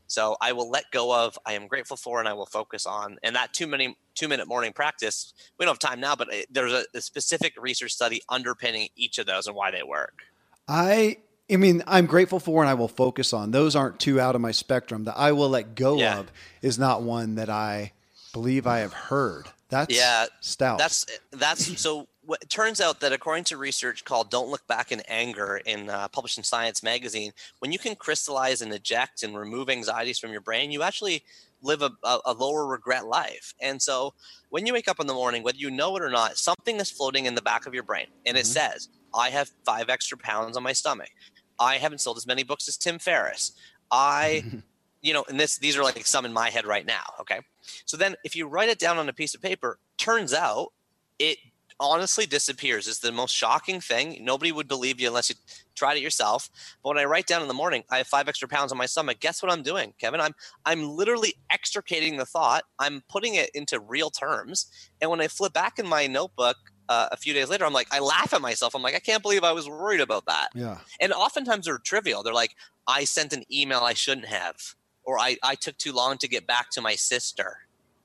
So 0.08 0.36
I 0.40 0.52
will 0.52 0.68
let 0.68 0.90
go 0.90 1.14
of 1.24 1.38
I 1.46 1.52
am 1.52 1.68
grateful 1.68 1.96
for 1.96 2.18
and 2.18 2.28
I 2.28 2.32
will 2.32 2.46
focus 2.46 2.84
on. 2.84 3.18
And 3.22 3.36
that 3.36 3.54
two 3.54 3.68
minute 3.68 3.94
two 4.16 4.26
minute 4.26 4.48
morning 4.48 4.72
practice, 4.72 5.32
we 5.56 5.64
don't 5.64 5.72
have 5.72 5.90
time 5.90 6.00
now, 6.00 6.16
but 6.16 6.28
there's 6.50 6.72
a, 6.72 6.84
a 6.94 7.00
specific 7.00 7.54
research 7.56 7.92
study 7.92 8.20
underpinning 8.28 8.88
each 8.96 9.18
of 9.18 9.26
those 9.26 9.46
and 9.46 9.54
why 9.54 9.70
they 9.70 9.84
work. 9.84 10.22
I 10.66 11.18
I 11.50 11.56
mean, 11.56 11.84
I'm 11.86 12.06
grateful 12.06 12.40
for 12.40 12.60
and 12.60 12.68
I 12.68 12.74
will 12.74 12.88
focus 12.88 13.32
on. 13.32 13.52
Those 13.52 13.76
aren't 13.76 14.00
two 14.00 14.18
out 14.18 14.34
of 14.34 14.40
my 14.40 14.52
spectrum. 14.52 15.04
That 15.04 15.16
I 15.16 15.30
will 15.30 15.48
let 15.48 15.76
go 15.76 15.96
yeah. 15.96 16.18
of 16.18 16.32
is 16.60 16.76
not 16.76 17.02
one 17.02 17.36
that 17.36 17.48
I 17.48 17.92
believe 18.32 18.66
I 18.66 18.80
have 18.80 18.92
heard. 18.92 19.46
That's 19.68 19.96
yeah, 19.96 20.26
stout. 20.40 20.78
That's 20.78 21.06
that's 21.30 21.80
so. 21.80 22.08
It 22.40 22.48
turns 22.48 22.80
out 22.80 23.00
that 23.00 23.12
according 23.12 23.44
to 23.44 23.56
research 23.56 24.04
called 24.04 24.30
"Don't 24.30 24.48
Look 24.48 24.66
Back 24.66 24.92
in 24.92 25.00
Anger" 25.08 25.60
in 25.64 25.90
uh, 25.90 26.08
published 26.08 26.38
in 26.38 26.44
Science 26.44 26.82
magazine, 26.82 27.32
when 27.58 27.72
you 27.72 27.78
can 27.78 27.94
crystallize 27.94 28.62
and 28.62 28.72
eject 28.72 29.22
and 29.22 29.36
remove 29.36 29.68
anxieties 29.68 30.18
from 30.18 30.32
your 30.32 30.40
brain, 30.40 30.70
you 30.70 30.82
actually 30.82 31.22
live 31.62 31.82
a, 31.82 31.92
a, 32.02 32.32
lower 32.32 32.66
regret 32.66 33.06
life. 33.06 33.54
And 33.60 33.80
so, 33.80 34.14
when 34.50 34.66
you 34.66 34.72
wake 34.72 34.88
up 34.88 35.00
in 35.00 35.06
the 35.06 35.14
morning, 35.14 35.42
whether 35.42 35.58
you 35.58 35.70
know 35.70 35.96
it 35.96 36.02
or 36.02 36.10
not, 36.10 36.36
something 36.36 36.80
is 36.80 36.90
floating 36.90 37.26
in 37.26 37.34
the 37.34 37.42
back 37.42 37.66
of 37.66 37.74
your 37.74 37.84
brain, 37.84 38.06
and 38.26 38.36
mm-hmm. 38.36 38.40
it 38.40 38.46
says, 38.46 38.88
"I 39.14 39.30
have 39.30 39.50
five 39.64 39.88
extra 39.88 40.18
pounds 40.18 40.56
on 40.56 40.62
my 40.62 40.72
stomach. 40.72 41.10
I 41.58 41.78
haven't 41.78 42.00
sold 42.00 42.16
as 42.16 42.26
many 42.26 42.42
books 42.42 42.68
as 42.68 42.76
Tim 42.76 42.98
Ferriss. 42.98 43.52
I, 43.90 44.44
you 45.02 45.12
know, 45.12 45.24
and 45.28 45.38
this 45.38 45.58
these 45.58 45.76
are 45.76 45.82
like 45.82 46.04
some 46.06 46.24
in 46.24 46.32
my 46.32 46.50
head 46.50 46.66
right 46.66 46.86
now. 46.86 47.04
Okay. 47.20 47.40
So 47.84 47.96
then 47.96 48.16
if 48.24 48.36
you 48.36 48.46
write 48.48 48.68
it 48.68 48.78
down 48.78 48.98
on 48.98 49.08
a 49.08 49.12
piece 49.12 49.34
of 49.34 49.42
paper, 49.42 49.78
turns 49.98 50.34
out 50.34 50.72
it 51.18 51.38
honestly 51.82 52.24
disappears. 52.24 52.86
It's 52.86 53.00
the 53.00 53.12
most 53.12 53.34
shocking 53.34 53.80
thing. 53.80 54.18
Nobody 54.22 54.52
would 54.52 54.68
believe 54.68 55.00
you 55.00 55.08
unless 55.08 55.28
you 55.28 55.36
tried 55.74 55.96
it 55.96 56.02
yourself. 56.02 56.48
But 56.82 56.90
when 56.90 56.98
I 56.98 57.04
write 57.04 57.26
down 57.26 57.42
in 57.42 57.48
the 57.48 57.54
morning, 57.54 57.82
I 57.90 57.98
have 57.98 58.06
five 58.06 58.28
extra 58.28 58.48
pounds 58.48 58.70
on 58.70 58.78
my 58.78 58.86
stomach. 58.86 59.18
Guess 59.20 59.42
what 59.42 59.52
I'm 59.52 59.62
doing, 59.62 59.92
Kevin? 59.98 60.20
I'm 60.20 60.34
I'm 60.64 60.88
literally 60.88 61.34
extricating 61.50 62.16
the 62.16 62.24
thought. 62.24 62.62
I'm 62.78 63.02
putting 63.08 63.34
it 63.34 63.50
into 63.52 63.80
real 63.80 64.10
terms. 64.10 64.66
And 65.00 65.10
when 65.10 65.20
I 65.20 65.28
flip 65.28 65.52
back 65.52 65.78
in 65.78 65.86
my 65.86 66.06
notebook 66.06 66.56
uh, 66.88 67.08
a 67.10 67.16
few 67.16 67.34
days 67.34 67.50
later, 67.50 67.64
I'm 67.64 67.72
like, 67.72 67.88
I 67.90 67.98
laugh 67.98 68.32
at 68.32 68.40
myself. 68.40 68.74
I'm 68.74 68.82
like, 68.82 68.94
I 68.94 69.00
can't 69.00 69.22
believe 69.22 69.42
I 69.42 69.52
was 69.52 69.68
worried 69.68 70.00
about 70.00 70.26
that. 70.26 70.48
Yeah. 70.54 70.78
And 71.00 71.12
oftentimes 71.12 71.66
they're 71.66 71.78
trivial. 71.78 72.22
They're 72.22 72.32
like, 72.32 72.54
I 72.86 73.04
sent 73.04 73.32
an 73.32 73.42
email 73.50 73.80
I 73.80 73.94
shouldn't 73.94 74.26
have, 74.26 74.76
or 75.04 75.18
I, 75.18 75.36
I 75.42 75.56
took 75.56 75.76
too 75.78 75.92
long 75.92 76.16
to 76.18 76.28
get 76.28 76.46
back 76.46 76.70
to 76.70 76.80
my 76.80 76.94
sister. 76.94 77.58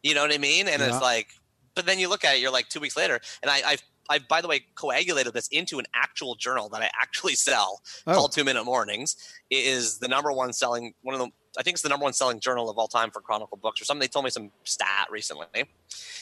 You 0.04 0.16
know 0.16 0.22
what 0.22 0.34
I 0.34 0.38
mean? 0.38 0.68
And 0.68 0.82
yeah. 0.82 0.88
it's 0.88 1.02
like, 1.02 1.30
but 1.78 1.86
then 1.86 2.00
you 2.00 2.10
look 2.10 2.26
at 2.26 2.36
it, 2.36 2.42
you're 2.42 2.52
like 2.52 2.68
two 2.68 2.80
weeks 2.80 2.98
later, 2.98 3.20
and 3.42 3.50
I, 3.50 3.62
I've 3.66 3.84
I, 4.10 4.20
by 4.20 4.42
the 4.42 4.48
way, 4.48 4.66
coagulated 4.76 5.34
this 5.34 5.48
into 5.50 5.80
an 5.80 5.86
actual 5.94 6.36
journal 6.36 6.70
that 6.70 6.82
I 6.82 6.90
actually 7.00 7.36
sell 7.36 7.82
oh. 8.08 8.14
called 8.14 8.32
Two 8.32 8.44
Minute 8.44 8.64
Mornings. 8.64 9.18
It 9.50 9.66
is 9.66 10.00
the 10.00 10.08
number 10.08 10.32
one 10.32 10.54
selling 10.54 10.94
one 11.02 11.14
of 11.14 11.20
the 11.20 11.30
I 11.60 11.64
think 11.64 11.76
it's 11.76 11.82
the 11.82 11.90
number 11.90 12.04
one 12.04 12.14
selling 12.14 12.40
journal 12.40 12.70
of 12.70 12.78
all 12.78 12.88
time 12.88 13.10
for 13.12 13.20
Chronicle 13.20 13.58
Books 13.58 13.82
or 13.82 13.86
something. 13.86 14.02
They 14.02 14.08
told 14.08 14.26
me 14.26 14.32
some 14.32 14.52
stat 14.64 15.08
recently. 15.10 15.48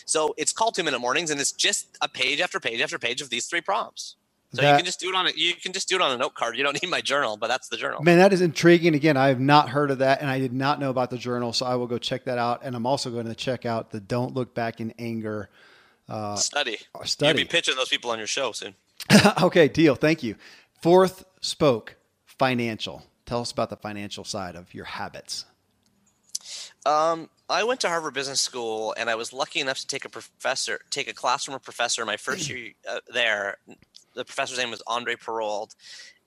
So 0.06 0.34
it's 0.38 0.54
called 0.54 0.76
Two 0.76 0.84
Minute 0.84 1.00
Mornings, 1.00 1.30
and 1.30 1.40
it's 1.40 1.52
just 1.52 1.98
a 2.02 2.08
page 2.08 2.40
after 2.42 2.60
page 2.60 2.82
after 2.82 2.98
page 2.98 3.22
of 3.22 3.30
these 3.30 3.46
three 3.46 3.62
prompts. 3.62 4.16
So 4.54 4.62
that, 4.62 4.72
you 4.72 4.78
can 4.78 4.86
just 4.86 5.00
do 5.00 5.10
it 5.10 5.16
on 5.16 5.28
a 5.28 5.32
you 5.36 5.54
can 5.56 5.74
just 5.74 5.90
do 5.90 5.96
it 5.96 6.02
on 6.02 6.12
a 6.12 6.18
note 6.18 6.34
card. 6.34 6.58
You 6.58 6.64
don't 6.64 6.74
need 6.82 6.90
my 6.90 7.02
journal, 7.02 7.38
but 7.38 7.48
that's 7.48 7.68
the 7.68 7.78
journal. 7.78 8.02
Man, 8.04 8.18
that 8.20 8.34
is 8.34 8.42
intriguing. 8.42 8.96
Again, 8.96 9.18
I 9.18 9.28
have 9.28 9.40
not 9.40 9.70
heard 9.70 9.92
of 9.92 10.00
that, 10.00 10.22
and 10.22 10.30
I 10.30 10.40
did 10.40 10.54
not 10.54 10.80
know 10.80 10.90
about 10.90 11.10
the 11.10 11.18
journal, 11.18 11.54
so 11.54 11.66
I 11.66 11.76
will 11.76 11.88
go 11.88 11.98
check 11.98 12.26
that 12.26 12.38
out. 12.38 12.62
And 12.64 12.76
I'm 12.76 12.86
also 12.86 13.10
going 13.10 13.26
to 13.26 13.36
check 13.36 13.66
out 13.66 13.92
the 13.92 14.00
"Don't 14.00 14.34
Look 14.34 14.54
Back 14.54 14.80
in 14.80 14.94
Anger" 14.98 15.50
uh, 16.08 16.36
study. 16.36 16.78
Study. 17.04 17.40
You'll 17.40 17.46
be 17.46 17.50
pitching 17.50 17.76
those 17.76 17.90
people 17.90 18.12
on 18.12 18.18
your 18.18 18.28
show 18.28 18.52
soon. 18.52 18.76
okay, 19.42 19.68
deal. 19.68 19.96
Thank 19.96 20.24
you. 20.24 20.36
Fourth 20.82 21.26
spoke 21.42 21.96
financial. 22.26 23.04
Tell 23.26 23.42
us 23.42 23.52
about 23.52 23.70
the 23.70 23.76
financial 23.76 24.24
side 24.24 24.56
of 24.56 24.74
your 24.74 24.86
habits. 24.86 25.46
Um, 26.86 27.30
I 27.50 27.64
went 27.64 27.80
to 27.82 27.88
Harvard 27.88 28.14
Business 28.14 28.40
School, 28.40 28.94
and 28.98 29.10
I 29.10 29.16
was 29.16 29.34
lucky 29.34 29.60
enough 29.60 29.80
to 29.80 29.88
take 29.88 30.06
a 30.06 30.10
professor, 30.10 30.80
take 30.92 31.10
a 31.10 31.14
class 31.14 31.44
from 31.44 31.56
a 31.56 31.60
professor 31.60 32.06
my 32.06 32.18
first 32.18 32.50
year 32.50 32.72
uh, 32.90 33.00
there. 33.12 33.58
The 34.16 34.26
professor's 34.26 34.58
name 34.58 34.72
was 34.72 34.82
Andre 34.88 35.16
Perold, 35.16 35.76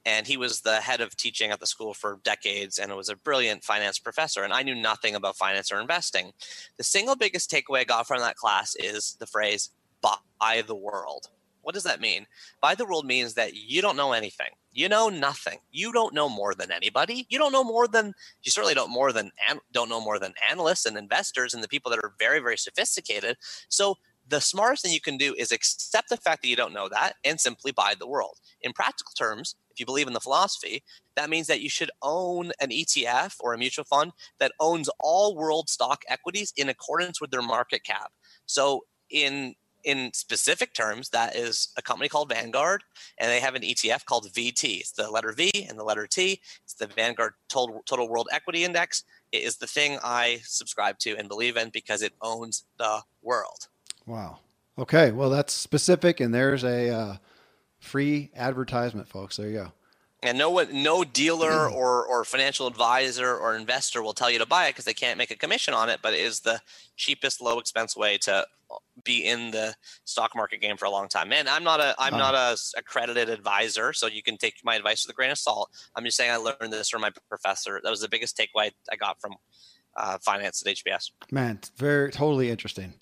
and 0.04 0.26
he 0.26 0.36
was 0.36 0.60
the 0.60 0.76
head 0.76 1.00
of 1.00 1.16
teaching 1.16 1.50
at 1.50 1.60
the 1.60 1.66
school 1.66 1.94
for 1.94 2.20
decades 2.22 2.78
and 2.78 2.94
was 2.94 3.08
a 3.08 3.16
brilliant 3.16 3.64
finance 3.64 3.98
professor 3.98 4.42
and 4.42 4.52
i 4.52 4.62
knew 4.62 4.74
nothing 4.74 5.14
about 5.14 5.36
finance 5.36 5.70
or 5.72 5.80
investing. 5.80 6.32
The 6.76 6.84
single 6.84 7.16
biggest 7.16 7.50
takeaway 7.50 7.80
i 7.80 7.84
got 7.84 8.06
from 8.06 8.20
that 8.20 8.36
class 8.36 8.74
is 8.76 9.16
the 9.18 9.26
phrase 9.26 9.70
buy 10.00 10.62
the 10.66 10.74
world. 10.74 11.28
What 11.62 11.74
does 11.74 11.84
that 11.84 12.00
mean? 12.00 12.26
Buy 12.62 12.74
the 12.74 12.86
world 12.86 13.04
means 13.04 13.34
that 13.34 13.54
you 13.54 13.82
don't 13.82 13.96
know 13.96 14.12
anything. 14.12 14.50
You 14.72 14.88
know 14.88 15.08
nothing. 15.08 15.58
You 15.70 15.92
don't 15.92 16.14
know 16.14 16.28
more 16.28 16.54
than 16.54 16.70
anybody. 16.70 17.26
You 17.28 17.38
don't 17.38 17.52
know 17.52 17.64
more 17.64 17.88
than 17.88 18.14
you 18.42 18.50
certainly 18.50 18.74
don't 18.74 18.90
more 18.90 19.12
than 19.12 19.32
don't 19.72 19.88
know 19.88 20.00
more 20.00 20.18
than 20.18 20.32
analysts 20.50 20.86
and 20.86 20.96
investors 20.96 21.52
and 21.52 21.62
the 21.62 21.68
people 21.68 21.90
that 21.90 21.98
are 22.02 22.14
very 22.18 22.38
very 22.40 22.56
sophisticated. 22.56 23.36
So 23.68 23.96
the 24.28 24.40
smartest 24.40 24.84
thing 24.84 24.92
you 24.92 25.00
can 25.00 25.16
do 25.16 25.34
is 25.38 25.52
accept 25.52 26.08
the 26.08 26.16
fact 26.16 26.42
that 26.42 26.48
you 26.48 26.56
don't 26.56 26.74
know 26.74 26.88
that 26.88 27.14
and 27.24 27.40
simply 27.40 27.72
buy 27.72 27.94
the 27.98 28.06
world. 28.06 28.38
In 28.62 28.72
practical 28.72 29.12
terms, 29.16 29.56
if 29.70 29.80
you 29.80 29.86
believe 29.86 30.06
in 30.06 30.12
the 30.12 30.20
philosophy, 30.20 30.82
that 31.16 31.30
means 31.30 31.46
that 31.46 31.60
you 31.60 31.70
should 31.70 31.90
own 32.02 32.52
an 32.60 32.70
ETF 32.70 33.36
or 33.40 33.54
a 33.54 33.58
mutual 33.58 33.84
fund 33.84 34.12
that 34.38 34.52
owns 34.60 34.90
all 35.00 35.34
world 35.34 35.68
stock 35.68 36.02
equities 36.08 36.52
in 36.56 36.68
accordance 36.68 37.20
with 37.20 37.30
their 37.30 37.42
market 37.42 37.84
cap. 37.84 38.12
So 38.46 38.84
in 39.10 39.54
in 39.84 40.12
specific 40.12 40.74
terms, 40.74 41.08
that 41.10 41.36
is 41.36 41.68
a 41.76 41.82
company 41.82 42.08
called 42.08 42.30
Vanguard, 42.30 42.82
and 43.18 43.30
they 43.30 43.40
have 43.40 43.54
an 43.54 43.62
ETF 43.62 44.04
called 44.04 44.28
VT. 44.32 44.80
It's 44.80 44.90
the 44.90 45.10
letter 45.10 45.32
V 45.32 45.50
and 45.68 45.78
the 45.78 45.84
letter 45.84 46.06
T. 46.06 46.40
It's 46.64 46.74
the 46.74 46.88
Vanguard 46.88 47.34
Total, 47.48 47.80
Total 47.86 48.08
World 48.08 48.28
Equity 48.32 48.64
Index. 48.64 49.04
It 49.32 49.42
is 49.44 49.56
the 49.56 49.66
thing 49.66 49.98
I 50.02 50.40
subscribe 50.42 50.98
to 51.00 51.16
and 51.16 51.28
believe 51.28 51.56
in 51.56 51.70
because 51.70 52.02
it 52.02 52.12
owns 52.20 52.64
the 52.76 53.02
world. 53.22 53.68
Wow. 54.08 54.38
Okay. 54.78 55.12
Well, 55.12 55.30
that's 55.30 55.52
specific, 55.52 56.20
and 56.20 56.34
there's 56.34 56.64
a 56.64 56.90
uh, 56.90 57.16
free 57.78 58.30
advertisement, 58.34 59.08
folks. 59.08 59.36
There 59.36 59.48
you 59.48 59.54
go. 59.54 59.72
And 60.20 60.36
no 60.36 60.50
one, 60.50 60.82
no 60.82 61.04
dealer 61.04 61.70
or, 61.70 62.04
or 62.04 62.24
financial 62.24 62.66
advisor 62.66 63.36
or 63.36 63.54
investor 63.54 64.02
will 64.02 64.14
tell 64.14 64.28
you 64.28 64.40
to 64.40 64.46
buy 64.46 64.66
it 64.66 64.70
because 64.70 64.84
they 64.84 64.94
can't 64.94 65.16
make 65.16 65.30
a 65.30 65.36
commission 65.36 65.74
on 65.74 65.88
it. 65.88 66.00
But 66.02 66.14
it 66.14 66.20
is 66.20 66.40
the 66.40 66.60
cheapest, 66.96 67.40
low 67.40 67.60
expense 67.60 67.96
way 67.96 68.18
to 68.18 68.44
be 69.04 69.24
in 69.24 69.52
the 69.52 69.74
stock 70.04 70.34
market 70.34 70.60
game 70.60 70.76
for 70.76 70.86
a 70.86 70.90
long 70.90 71.08
time. 71.08 71.28
Man, 71.28 71.46
I'm 71.46 71.62
not 71.62 71.78
a 71.78 71.94
I'm 71.98 72.14
uh, 72.14 72.18
not 72.18 72.34
a 72.34 72.56
accredited 72.76 73.28
advisor, 73.28 73.92
so 73.92 74.08
you 74.08 74.22
can 74.22 74.36
take 74.36 74.56
my 74.64 74.74
advice 74.74 75.06
with 75.06 75.14
a 75.14 75.16
grain 75.16 75.30
of 75.30 75.38
salt. 75.38 75.70
I'm 75.94 76.04
just 76.04 76.16
saying 76.16 76.32
I 76.32 76.36
learned 76.36 76.72
this 76.72 76.88
from 76.88 77.02
my 77.02 77.10
professor. 77.28 77.80
That 77.82 77.90
was 77.90 78.00
the 78.00 78.08
biggest 78.08 78.36
takeaway 78.36 78.72
I 78.90 78.96
got 78.96 79.20
from 79.20 79.36
uh, 79.96 80.18
finance 80.18 80.64
at 80.66 80.74
HBS. 80.74 81.10
Man, 81.30 81.60
very 81.76 82.10
totally 82.10 82.50
interesting. 82.50 82.94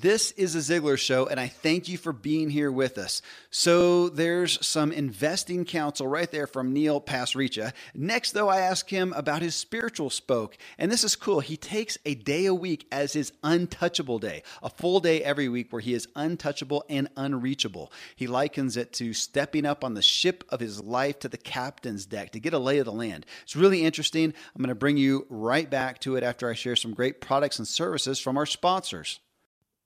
This 0.00 0.30
is 0.32 0.54
a 0.54 0.58
Ziglar 0.58 0.96
show, 0.96 1.26
and 1.26 1.40
I 1.40 1.48
thank 1.48 1.88
you 1.88 1.98
for 1.98 2.12
being 2.12 2.50
here 2.50 2.70
with 2.70 2.98
us. 2.98 3.20
So, 3.50 4.08
there's 4.08 4.64
some 4.64 4.92
investing 4.92 5.64
counsel 5.64 6.06
right 6.06 6.30
there 6.30 6.46
from 6.46 6.72
Neil 6.72 7.00
Pasricha. 7.00 7.72
Next, 7.96 8.30
though, 8.30 8.48
I 8.48 8.60
ask 8.60 8.88
him 8.88 9.12
about 9.16 9.42
his 9.42 9.56
spiritual 9.56 10.10
spoke, 10.10 10.56
and 10.78 10.92
this 10.92 11.02
is 11.02 11.16
cool. 11.16 11.40
He 11.40 11.56
takes 11.56 11.98
a 12.04 12.14
day 12.14 12.46
a 12.46 12.54
week 12.54 12.86
as 12.92 13.14
his 13.14 13.32
untouchable 13.42 14.20
day, 14.20 14.44
a 14.62 14.70
full 14.70 15.00
day 15.00 15.20
every 15.24 15.48
week 15.48 15.72
where 15.72 15.82
he 15.82 15.94
is 15.94 16.06
untouchable 16.14 16.84
and 16.88 17.08
unreachable. 17.16 17.90
He 18.14 18.28
likens 18.28 18.76
it 18.76 18.92
to 18.94 19.12
stepping 19.12 19.66
up 19.66 19.82
on 19.82 19.94
the 19.94 20.02
ship 20.02 20.44
of 20.48 20.60
his 20.60 20.80
life 20.80 21.18
to 21.20 21.28
the 21.28 21.38
captain's 21.38 22.06
deck 22.06 22.30
to 22.32 22.40
get 22.40 22.54
a 22.54 22.60
lay 22.60 22.78
of 22.78 22.84
the 22.84 22.92
land. 22.92 23.26
It's 23.42 23.56
really 23.56 23.82
interesting. 23.82 24.32
I'm 24.54 24.62
going 24.62 24.68
to 24.68 24.76
bring 24.76 24.96
you 24.96 25.26
right 25.28 25.68
back 25.68 25.98
to 26.02 26.14
it 26.14 26.22
after 26.22 26.48
I 26.48 26.52
share 26.52 26.76
some 26.76 26.94
great 26.94 27.20
products 27.20 27.58
and 27.58 27.66
services 27.66 28.20
from 28.20 28.36
our 28.36 28.46
sponsors. 28.46 29.18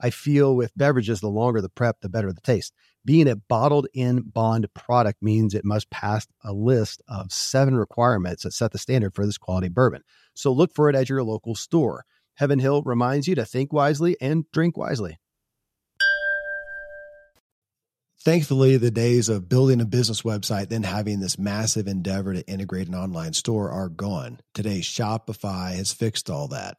I 0.00 0.10
feel 0.10 0.54
with 0.54 0.76
beverages, 0.76 1.20
the 1.20 1.28
longer 1.28 1.60
the 1.60 1.68
prep, 1.68 2.00
the 2.00 2.08
better 2.08 2.32
the 2.32 2.40
taste. 2.40 2.72
Being 3.04 3.28
a 3.28 3.36
bottled 3.36 3.86
in 3.94 4.22
bond 4.22 4.66
product 4.74 5.22
means 5.22 5.54
it 5.54 5.64
must 5.64 5.90
pass 5.90 6.26
a 6.42 6.52
list 6.52 7.02
of 7.08 7.32
seven 7.32 7.76
requirements 7.76 8.42
that 8.42 8.52
set 8.52 8.72
the 8.72 8.78
standard 8.78 9.14
for 9.14 9.24
this 9.24 9.38
quality 9.38 9.68
bourbon. 9.68 10.02
So 10.34 10.52
look 10.52 10.74
for 10.74 10.88
it 10.88 10.96
at 10.96 11.08
your 11.08 11.22
local 11.22 11.54
store. 11.54 12.04
Heaven 12.34 12.58
Hill 12.58 12.82
reminds 12.82 13.28
you 13.28 13.34
to 13.36 13.44
think 13.44 13.72
wisely 13.72 14.16
and 14.20 14.44
drink 14.52 14.76
wisely. 14.76 15.18
Thankfully, 18.26 18.76
the 18.76 18.90
days 18.90 19.28
of 19.28 19.48
building 19.48 19.80
a 19.80 19.84
business 19.84 20.22
website, 20.22 20.68
then 20.68 20.82
having 20.82 21.20
this 21.20 21.38
massive 21.38 21.86
endeavor 21.86 22.34
to 22.34 22.44
integrate 22.48 22.88
an 22.88 22.94
online 22.96 23.32
store 23.34 23.70
are 23.70 23.88
gone. 23.88 24.40
Today, 24.52 24.80
Shopify 24.80 25.76
has 25.76 25.92
fixed 25.92 26.28
all 26.28 26.48
that. 26.48 26.78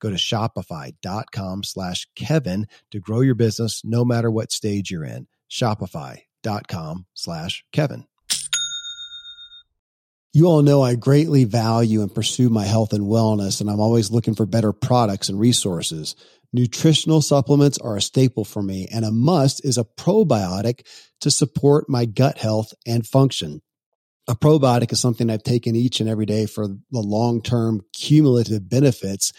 Go 0.00 0.10
to 0.10 0.16
shopify.com 0.16 1.64
slash 1.64 2.06
Kevin 2.14 2.66
to 2.90 3.00
grow 3.00 3.20
your 3.20 3.34
business 3.34 3.82
no 3.84 4.04
matter 4.04 4.30
what 4.30 4.52
stage 4.52 4.90
you're 4.90 5.04
in. 5.04 5.26
Shopify.com 5.50 7.06
slash 7.14 7.64
Kevin. 7.72 8.06
You 10.36 10.48
all 10.48 10.60
know 10.60 10.82
I 10.82 10.96
greatly 10.96 11.44
value 11.44 12.02
and 12.02 12.14
pursue 12.14 12.50
my 12.50 12.66
health 12.66 12.92
and 12.92 13.06
wellness, 13.06 13.62
and 13.62 13.70
I'm 13.70 13.80
always 13.80 14.10
looking 14.10 14.34
for 14.34 14.44
better 14.44 14.70
products 14.70 15.30
and 15.30 15.40
resources. 15.40 16.14
Nutritional 16.52 17.22
supplements 17.22 17.78
are 17.78 17.96
a 17.96 18.02
staple 18.02 18.44
for 18.44 18.62
me, 18.62 18.86
and 18.92 19.06
a 19.06 19.10
must 19.10 19.64
is 19.64 19.78
a 19.78 19.84
probiotic 19.84 20.86
to 21.22 21.30
support 21.30 21.88
my 21.88 22.04
gut 22.04 22.36
health 22.36 22.74
and 22.86 23.06
function. 23.06 23.62
A 24.28 24.34
probiotic 24.34 24.92
is 24.92 25.00
something 25.00 25.30
I've 25.30 25.42
taken 25.42 25.74
each 25.74 26.00
and 26.00 26.08
every 26.08 26.26
day 26.26 26.44
for 26.44 26.66
the 26.66 27.00
long 27.00 27.40
term 27.40 27.80
cumulative 27.94 28.68
benefits 28.68 29.32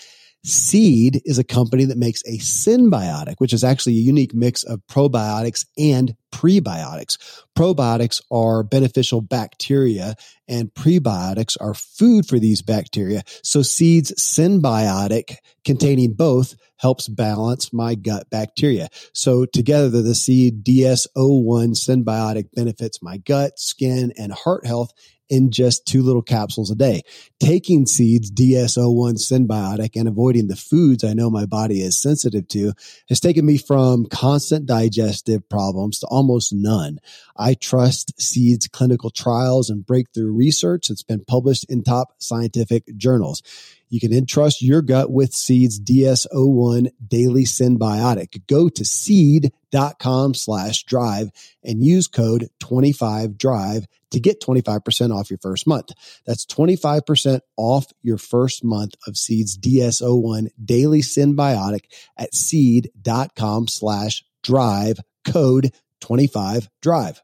Seed 0.43 1.21
is 1.25 1.37
a 1.37 1.43
company 1.43 1.85
that 1.85 1.97
makes 1.97 2.21
a 2.25 2.37
synbiotic, 2.37 3.35
which 3.39 3.53
is 3.53 3.63
actually 3.63 3.93
a 3.93 4.01
unique 4.01 4.33
mix 4.33 4.63
of 4.63 4.81
probiotics 4.87 5.65
and 5.77 6.15
prebiotics. 6.37 7.17
Probiotics 7.57 8.21
are 8.29 8.61
beneficial 8.61 9.21
bacteria 9.21 10.15
and 10.47 10.71
prebiotics 10.71 11.57
are 11.59 11.73
food 11.73 12.27
for 12.27 12.37
these 12.37 12.61
bacteria. 12.61 13.23
So 13.43 13.63
Seed's 13.63 14.11
synbiotic 14.13 15.37
containing 15.65 16.13
both 16.13 16.55
helps 16.77 17.07
balance 17.07 17.73
my 17.73 17.95
gut 17.95 18.29
bacteria. 18.29 18.87
So 19.13 19.45
together 19.45 20.03
the 20.03 20.13
Seed 20.13 20.63
DS01 20.63 21.73
synbiotic 21.73 22.53
benefits 22.53 23.01
my 23.01 23.17
gut, 23.17 23.57
skin, 23.57 24.13
and 24.15 24.31
heart 24.31 24.67
health 24.67 24.93
in 25.29 25.51
just 25.51 25.85
two 25.85 26.03
little 26.03 26.21
capsules 26.21 26.71
a 26.71 26.75
day. 26.75 27.01
Taking 27.39 27.85
seeds 27.85 28.31
DS01 28.31 29.15
synbiotic 29.15 29.91
and 29.95 30.07
avoiding 30.07 30.47
the 30.47 30.55
foods 30.55 31.03
I 31.03 31.13
know 31.13 31.29
my 31.29 31.45
body 31.45 31.81
is 31.81 32.01
sensitive 32.01 32.47
to 32.49 32.73
has 33.09 33.19
taken 33.19 33.45
me 33.45 33.57
from 33.57 34.05
constant 34.05 34.65
digestive 34.65 35.47
problems 35.49 35.99
to 35.99 36.07
almost 36.07 36.26
none. 36.51 36.99
I 37.35 37.53
trust 37.53 38.19
seeds 38.21 38.67
clinical 38.67 39.09
trials 39.09 39.69
and 39.69 39.85
breakthrough 39.85 40.31
research 40.31 40.87
that's 40.87 41.03
been 41.03 41.25
published 41.25 41.65
in 41.69 41.83
top 41.83 42.09
scientific 42.19 42.83
journals. 42.97 43.41
You 43.89 43.99
can 43.99 44.13
entrust 44.13 44.61
your 44.61 44.81
gut 44.81 45.11
with 45.11 45.33
Seed's 45.33 45.79
DS01 45.79 46.89
Daily 47.05 47.43
synbiotic. 47.43 48.45
Go 48.47 48.69
to 48.69 48.83
seed.com 48.83 50.33
slash 50.33 50.83
drive 50.83 51.29
and 51.63 51.83
use 51.83 52.07
code 52.07 52.49
25drive 52.61 53.85
to 54.11 54.19
get 54.19 54.41
25% 54.41 55.15
off 55.15 55.29
your 55.29 55.39
first 55.39 55.67
month. 55.67 55.91
That's 56.25 56.45
25% 56.45 57.41
off 57.55 57.87
your 58.01 58.17
first 58.17 58.63
month 58.63 58.95
of 59.05 59.17
Seed's 59.17 59.57
DS01 59.57 60.49
Daily 60.63 61.01
synbiotic 61.01 61.85
at 62.17 62.33
seed.com 62.33 63.67
slash 63.67 64.23
drive 64.43 64.99
code 65.25 65.71
25drive. 66.01 67.21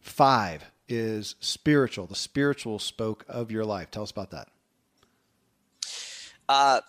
Five 0.00 0.70
is 0.88 1.36
spiritual. 1.40 2.06
The 2.06 2.14
spiritual 2.14 2.78
spoke 2.78 3.24
of 3.28 3.50
your 3.50 3.64
life. 3.64 3.90
Tell 3.90 4.02
us 4.02 4.10
about 4.10 4.30
that. 4.30 4.48
Uh, 6.48 6.80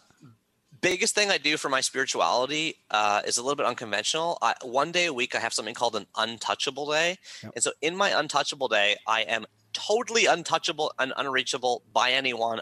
biggest 0.81 1.15
thing 1.15 1.31
I 1.31 1.37
do 1.37 1.55
for 1.55 1.69
my 1.69 1.79
spirituality 1.79 2.75
uh, 2.91 3.21
is 3.25 3.37
a 3.37 3.43
little 3.43 3.55
bit 3.55 3.65
unconventional. 3.65 4.37
I, 4.41 4.55
one 4.61 4.91
day 4.91 5.05
a 5.05 5.13
week, 5.13 5.35
I 5.35 5.39
have 5.39 5.53
something 5.53 5.73
called 5.73 5.95
an 5.95 6.05
untouchable 6.17 6.91
day. 6.91 7.17
Yep. 7.41 7.53
And 7.55 7.63
so 7.63 7.71
in 7.81 7.95
my 7.95 8.09
untouchable 8.09 8.67
day, 8.67 8.97
I 9.07 9.21
am 9.21 9.45
totally 9.71 10.25
untouchable 10.25 10.91
and 10.99 11.13
unreachable 11.15 11.83
by 11.93 12.11
anyone 12.11 12.59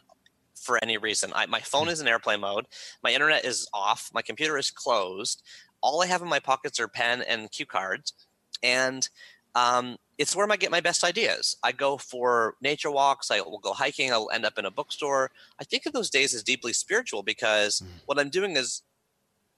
for 0.53 0.79
any 0.83 0.97
reason. 0.97 1.31
I, 1.33 1.47
my 1.47 1.59
phone 1.59 1.85
hmm. 1.85 1.89
is 1.89 2.01
in 2.01 2.07
airplane 2.07 2.41
mode. 2.41 2.67
My 3.03 3.11
internet 3.11 3.43
is 3.43 3.67
off. 3.73 4.11
My 4.13 4.21
computer 4.21 4.57
is 4.57 4.69
closed. 4.69 5.41
All 5.81 6.01
I 6.01 6.07
have 6.07 6.21
in 6.21 6.29
my 6.29 6.39
pockets 6.39 6.79
are 6.79 6.87
pen 6.87 7.21
and 7.21 7.51
cue 7.51 7.65
cards. 7.65 8.13
And 8.63 9.07
um, 9.55 9.97
it's 10.17 10.35
where 10.35 10.49
I 10.51 10.55
get 10.55 10.71
my 10.71 10.81
best 10.81 11.03
ideas. 11.03 11.57
I 11.63 11.71
go 11.71 11.97
for 11.97 12.55
nature 12.61 12.91
walks. 12.91 13.31
I 13.31 13.41
will 13.41 13.59
go 13.59 13.73
hiking. 13.73 14.11
I'll 14.11 14.29
end 14.31 14.45
up 14.45 14.57
in 14.57 14.65
a 14.65 14.71
bookstore. 14.71 15.31
I 15.59 15.63
think 15.63 15.85
of 15.85 15.93
those 15.93 16.09
days 16.09 16.33
as 16.33 16.43
deeply 16.43 16.73
spiritual 16.73 17.23
because 17.23 17.81
mm. 17.81 17.87
what 18.05 18.19
I'm 18.19 18.29
doing 18.29 18.55
is 18.55 18.83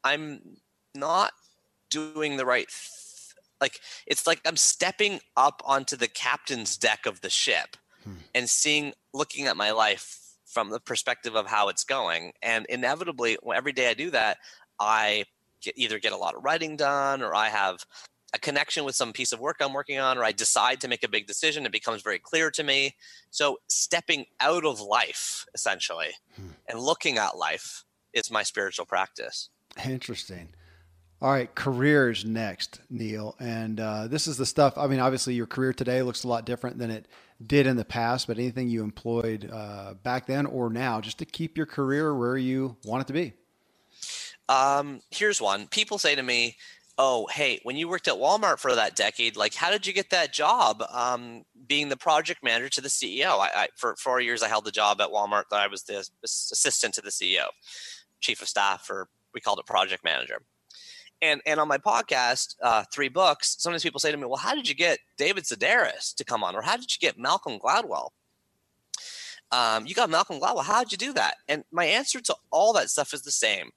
I'm 0.04 0.58
not 0.96 1.32
doing 1.90 2.38
the 2.38 2.46
right. 2.46 2.68
Th- 2.68 3.00
like 3.62 3.80
it's 4.08 4.28
like 4.28 4.42
I'm 4.46 4.58
stepping 4.58 5.20
up 5.38 5.62
onto 5.66 5.96
the 5.96 6.08
captain's 6.08 6.76
deck 6.76 7.06
of 7.06 7.22
the 7.22 7.30
ship 7.30 7.78
mm. 8.08 8.16
and 8.34 8.50
seeing, 8.50 8.94
looking 9.14 9.48
at 9.48 9.58
my 9.58 9.72
life 9.72 10.20
from 10.46 10.70
the 10.70 10.80
perspective 10.80 11.36
of 11.36 11.48
how 11.48 11.70
it's 11.70 11.84
going. 11.84 12.34
And 12.42 12.66
inevitably, 12.68 13.38
every 13.54 13.72
day 13.74 13.90
I 13.90 13.94
do 13.94 14.12
that, 14.12 14.38
I 14.80 15.26
get, 15.64 15.78
either 15.78 16.00
get 16.00 16.14
a 16.14 16.18
lot 16.18 16.36
of 16.36 16.44
writing 16.44 16.76
done 16.76 17.22
or 17.22 17.34
I 17.34 17.50
have 17.50 17.86
a 18.34 18.40
connection 18.40 18.84
with 18.84 18.96
some 18.96 19.14
piece 19.14 19.32
of 19.32 19.40
work 19.40 19.58
I'm 19.62 19.74
working 19.74 20.00
on, 20.00 20.18
or 20.18 20.24
I 20.24 20.32
decide 20.32 20.82
to 20.82 20.88
make 20.88 21.04
a 21.04 21.08
big 21.08 21.28
decision, 21.28 21.66
it 21.66 21.72
becomes 21.72 22.02
very 22.02 22.20
clear 22.20 22.50
to 22.52 22.64
me. 22.64 22.96
So, 23.30 23.60
stepping 23.68 24.26
out 24.40 24.66
of 24.66 24.82
life, 24.82 25.46
essentially, 25.54 26.10
hmm. 26.36 26.48
and 26.68 26.80
looking 26.80 27.18
at 27.18 27.38
life 27.38 27.86
is 28.12 28.32
my 28.32 28.44
spiritual 28.44 28.86
practice. 28.86 29.50
Interesting. 29.86 30.50
All 31.22 31.32
right, 31.32 31.54
careers 31.56 32.26
next, 32.26 32.82
Neil. 32.90 33.36
And 33.40 33.80
uh, 33.80 34.08
this 34.08 34.28
is 34.28 34.36
the 34.36 34.46
stuff. 34.46 34.78
I 34.78 34.88
mean, 34.88 35.00
obviously, 35.00 35.36
your 35.36 35.46
career 35.46 35.72
today 35.72 36.02
looks 36.02 36.24
a 36.24 36.28
lot 36.28 36.46
different 36.46 36.80
than 36.80 36.92
it 36.92 37.08
did 37.46 37.68
in 37.68 37.78
the 37.78 37.86
past, 37.86 38.28
but 38.28 38.38
anything 38.38 38.68
you 38.68 38.84
employed 38.84 39.50
uh, 39.52 39.94
back 40.04 40.26
then 40.26 40.46
or 40.46 40.70
now, 40.70 41.00
just 41.00 41.20
to 41.20 41.26
keep 41.26 41.56
your 41.56 41.66
career 41.66 42.16
where 42.16 42.36
you 42.36 42.76
want 42.84 43.02
it 43.02 43.08
to 43.08 43.14
be. 43.14 43.34
Um, 44.50 45.02
here's 45.12 45.42
one. 45.42 45.68
People 45.68 45.98
say 45.98 46.16
to 46.16 46.24
me, 46.24 46.58
oh 47.00 47.26
hey 47.32 47.60
when 47.64 47.76
you 47.76 47.90
worked 47.90 48.08
at 48.08 48.14
walmart 48.14 48.60
for 48.60 48.76
that 48.76 48.96
decade 48.96 49.36
like 49.36 49.56
how 49.56 49.72
did 49.72 49.88
you 49.88 49.92
get 49.92 50.12
that 50.12 50.32
job? 50.32 50.84
Um, 50.92 51.42
being 51.68 51.90
the 51.90 51.98
project 51.98 52.44
manager 52.44 52.70
to 52.70 52.82
the 52.82 52.88
ceo 52.88 53.40
I, 53.40 53.50
I, 53.56 53.68
for 53.76 53.96
four 53.96 54.22
years 54.22 54.44
i 54.44 54.48
held 54.48 54.64
the 54.64 54.72
job 54.72 55.02
at 55.02 55.10
walmart 55.10 55.46
that 55.50 55.60
i 55.60 55.66
was 55.66 55.82
the 55.82 56.08
assistant 56.24 56.94
to 56.94 57.02
the 57.02 57.10
ceo 57.10 57.48
chief 58.24 58.44
of 58.44 58.48
staff 58.48 58.90
or 58.92 59.10
we 59.34 59.42
called 59.42 59.60
it 59.60 59.66
project 59.66 60.04
manager. 60.04 60.42
And 61.22 61.42
and 61.46 61.60
on 61.60 61.68
my 61.68 61.78
podcast 61.78 62.56
uh, 62.62 62.84
three 62.92 63.10
books 63.10 63.56
sometimes 63.60 63.84
people 63.84 64.00
say 64.00 64.12
to 64.12 64.18
me 64.18 64.26
well 64.26 64.38
how 64.38 64.56
did 64.56 64.68
you 64.68 64.76
get 64.76 65.00
david 65.18 65.44
sedaris 65.44 66.14
to 66.16 66.24
come 66.24 66.44
on? 66.44 66.56
Or 66.56 66.62
how 66.62 66.76
did 66.76 66.94
you 66.94 67.00
get 67.00 67.18
malcolm 67.18 67.60
gladwell? 67.60 68.10
Um, 69.52 69.86
you 69.86 69.94
got 69.94 70.10
malcolm 70.10 70.40
gladwell. 70.40 70.66
How 70.66 70.84
did 70.84 70.92
you 70.92 70.98
do 70.98 71.14
that? 71.14 71.36
And 71.48 71.64
my 71.72 71.86
answer 71.86 72.20
to 72.22 72.36
all 72.52 72.74
that 72.74 72.90
stuff 72.90 73.14
is 73.14 73.22
the 73.22 73.32
same 73.32 73.72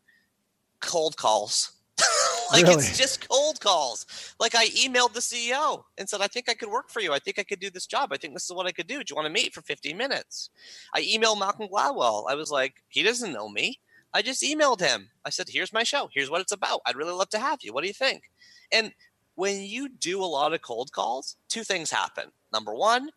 cold 0.81 1.17
calls 1.17 1.77
like 2.53 2.65
really? 2.65 2.75
it's 2.75 2.99
just 2.99 3.27
cold 3.29 3.61
calls. 3.61 4.35
Like 4.39 4.55
I 4.55 4.67
emailed 4.69 5.13
the 5.13 5.21
CEO 5.21 5.85
and 5.97 6.09
said, 6.09 6.21
I 6.21 6.27
think 6.27 6.49
I 6.49 6.55
could 6.55 6.69
work 6.69 6.91
for 6.91 7.01
you. 7.01 7.13
I 7.13 7.19
think 7.19 7.39
I 7.39 7.43
could 7.43 7.61
do 7.61 7.71
this 7.71 7.87
job. 7.87 8.13
I 8.13 8.17
think 8.17 8.35
this 8.35 8.45
is 8.45 8.53
what 8.53 8.67
I 8.67 8.73
could 8.73 8.87
do. 8.87 9.03
Do 9.03 9.05
you 9.11 9.17
want 9.17 9.27
to 9.27 9.33
meet 9.33 9.55
for 9.55 9.63
15 9.63 9.97
minutes? 9.97 10.51
I 10.95 11.03
emailed 11.03 11.39
Malcolm 11.39 11.69
Gladwell. 11.69 12.25
I 12.29 12.35
was 12.35 12.51
like, 12.51 12.75
he 12.89 13.03
doesn't 13.03 13.33
know 13.33 13.49
me. 13.49 13.81
I 14.13 14.23
just 14.23 14.43
emailed 14.43 14.81
him. 14.81 15.11
I 15.25 15.31
said, 15.31 15.47
here's 15.49 15.73
my 15.73 15.83
show. 15.83 16.09
Here's 16.13 16.31
what 16.31 16.41
it's 16.41 16.53
about. 16.53 16.81
I'd 16.87 16.97
really 16.97 17.13
love 17.13 17.31
to 17.31 17.39
have 17.39 17.61
you. 17.63 17.73
What 17.73 17.83
do 17.83 17.89
you 17.89 17.95
think? 17.95 18.25
And 18.73 18.93
when 19.35 19.63
you 19.63 19.89
do 19.89 20.23
a 20.23 20.27
lot 20.27 20.55
of 20.55 20.63
cold 20.63 20.93
calls, 20.93 21.37
two 21.49 21.65
things 21.65 21.91
happen. 21.91 22.31
Number 22.53 22.75
one, 22.75 23.11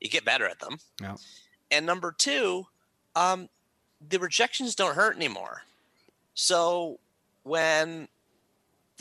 you 0.00 0.08
get 0.08 0.24
better 0.24 0.46
at 0.46 0.60
them. 0.60 0.78
Yeah. 1.00 1.16
And 1.70 1.86
number 1.86 2.14
two, 2.16 2.66
um, 3.16 3.48
the 4.08 4.18
rejections 4.18 4.74
don't 4.74 4.94
hurt 4.94 5.16
anymore. 5.16 5.62
So 6.34 7.00
when 7.42 8.08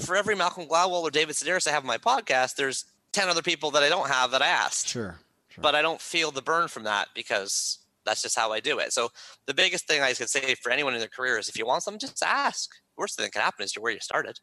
for 0.01 0.15
every 0.15 0.35
Malcolm 0.35 0.65
Gladwell 0.67 1.03
or 1.03 1.11
David 1.11 1.35
Sedaris 1.35 1.67
I 1.67 1.71
have 1.71 1.83
on 1.83 1.87
my 1.87 1.97
podcast, 1.97 2.55
there's 2.55 2.85
10 3.11 3.29
other 3.29 3.41
people 3.41 3.71
that 3.71 3.83
I 3.83 3.89
don't 3.89 4.09
have 4.09 4.31
that 4.31 4.41
I 4.41 4.47
asked. 4.47 4.87
Sure, 4.87 5.19
sure. 5.49 5.61
But 5.61 5.75
I 5.75 5.81
don't 5.81 6.01
feel 6.01 6.31
the 6.31 6.41
burn 6.41 6.67
from 6.67 6.83
that 6.83 7.09
because 7.13 7.79
that's 8.05 8.21
just 8.21 8.37
how 8.37 8.51
I 8.51 8.59
do 8.59 8.79
it. 8.79 8.91
So 8.91 9.09
the 9.45 9.53
biggest 9.53 9.87
thing 9.87 10.01
I 10.01 10.13
could 10.13 10.29
say 10.29 10.55
for 10.55 10.71
anyone 10.71 10.93
in 10.93 10.99
their 10.99 11.07
career 11.07 11.37
is 11.37 11.49
if 11.49 11.57
you 11.57 11.65
want 11.65 11.83
something, 11.83 11.99
just 11.99 12.23
ask. 12.23 12.69
Worst 12.97 13.17
thing 13.17 13.25
that 13.25 13.31
can 13.31 13.41
happen 13.41 13.63
is 13.63 13.75
you're 13.75 13.83
where 13.83 13.93
you 13.93 13.99
started. 13.99 14.39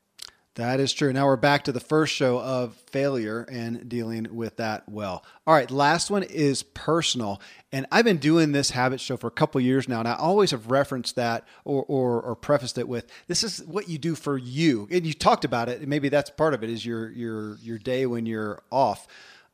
That 0.60 0.78
is 0.78 0.92
true. 0.92 1.10
Now 1.10 1.24
we're 1.24 1.36
back 1.36 1.64
to 1.64 1.72
the 1.72 1.80
first 1.80 2.12
show 2.12 2.38
of 2.38 2.74
failure 2.90 3.46
and 3.50 3.88
dealing 3.88 4.26
with 4.36 4.56
that 4.56 4.86
well. 4.90 5.24
All 5.46 5.54
right, 5.54 5.70
last 5.70 6.10
one 6.10 6.22
is 6.22 6.62
personal. 6.62 7.40
And 7.72 7.86
I've 7.90 8.04
been 8.04 8.18
doing 8.18 8.52
this 8.52 8.68
habit 8.72 9.00
show 9.00 9.16
for 9.16 9.26
a 9.26 9.30
couple 9.30 9.58
years 9.62 9.88
now, 9.88 10.00
and 10.00 10.06
I 10.06 10.16
always 10.16 10.50
have 10.50 10.70
referenced 10.70 11.16
that 11.16 11.48
or, 11.64 11.86
or, 11.88 12.20
or 12.20 12.36
prefaced 12.36 12.76
it 12.76 12.86
with 12.86 13.10
this 13.26 13.42
is 13.42 13.64
what 13.64 13.88
you 13.88 13.96
do 13.96 14.14
for 14.14 14.36
you. 14.36 14.86
And 14.90 15.06
you 15.06 15.14
talked 15.14 15.46
about 15.46 15.70
it. 15.70 15.78
and 15.78 15.88
Maybe 15.88 16.10
that's 16.10 16.28
part 16.28 16.52
of 16.52 16.62
it 16.62 16.68
is 16.68 16.84
your 16.84 17.10
your 17.12 17.56
your 17.62 17.78
day 17.78 18.04
when 18.04 18.26
you're 18.26 18.62
off. 18.70 19.06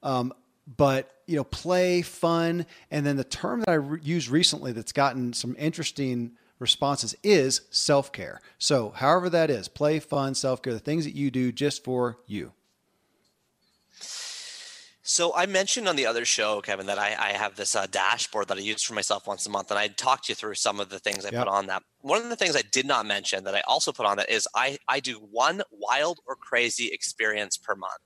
Um, 0.02 0.32
but 0.76 1.12
you 1.26 1.36
know, 1.36 1.44
play, 1.44 2.02
fun, 2.02 2.66
and 2.90 3.06
then 3.06 3.16
the 3.16 3.22
term 3.22 3.60
that 3.60 3.68
I 3.68 3.74
re- 3.74 4.00
used 4.02 4.28
recently 4.28 4.72
that's 4.72 4.90
gotten 4.90 5.34
some 5.34 5.54
interesting 5.56 6.32
responses 6.58 7.14
is 7.22 7.62
self 7.70 8.12
care. 8.12 8.40
So, 8.58 8.90
however 8.90 9.30
that 9.30 9.50
is, 9.50 9.68
play, 9.68 9.98
fun, 9.98 10.34
self 10.34 10.62
care, 10.62 10.72
the 10.72 10.78
things 10.78 11.04
that 11.04 11.14
you 11.14 11.30
do 11.30 11.52
just 11.52 11.84
for 11.84 12.18
you. 12.26 12.52
So 15.08 15.32
I 15.36 15.46
mentioned 15.46 15.86
on 15.86 15.94
the 15.94 16.04
other 16.04 16.24
show, 16.24 16.60
Kevin, 16.60 16.86
that 16.86 16.98
I, 16.98 17.14
I 17.16 17.32
have 17.34 17.54
this 17.54 17.76
uh, 17.76 17.86
dashboard 17.86 18.48
that 18.48 18.56
I 18.56 18.60
use 18.60 18.82
for 18.82 18.92
myself 18.92 19.28
once 19.28 19.46
a 19.46 19.50
month, 19.50 19.70
and 19.70 19.78
I 19.78 19.86
talked 19.86 20.28
you 20.28 20.34
through 20.34 20.54
some 20.54 20.80
of 20.80 20.88
the 20.88 20.98
things 20.98 21.24
I 21.24 21.30
yep. 21.30 21.44
put 21.44 21.48
on 21.48 21.68
that. 21.68 21.84
One 22.00 22.20
of 22.20 22.28
the 22.28 22.34
things 22.34 22.56
I 22.56 22.62
did 22.72 22.86
not 22.86 23.06
mention 23.06 23.44
that 23.44 23.54
I 23.54 23.60
also 23.68 23.92
put 23.92 24.04
on 24.04 24.16
that 24.16 24.28
is 24.28 24.48
I 24.56 24.78
I 24.88 24.98
do 24.98 25.18
one 25.30 25.62
wild 25.70 26.18
or 26.26 26.34
crazy 26.34 26.88
experience 26.88 27.56
per 27.56 27.76
month. 27.76 28.00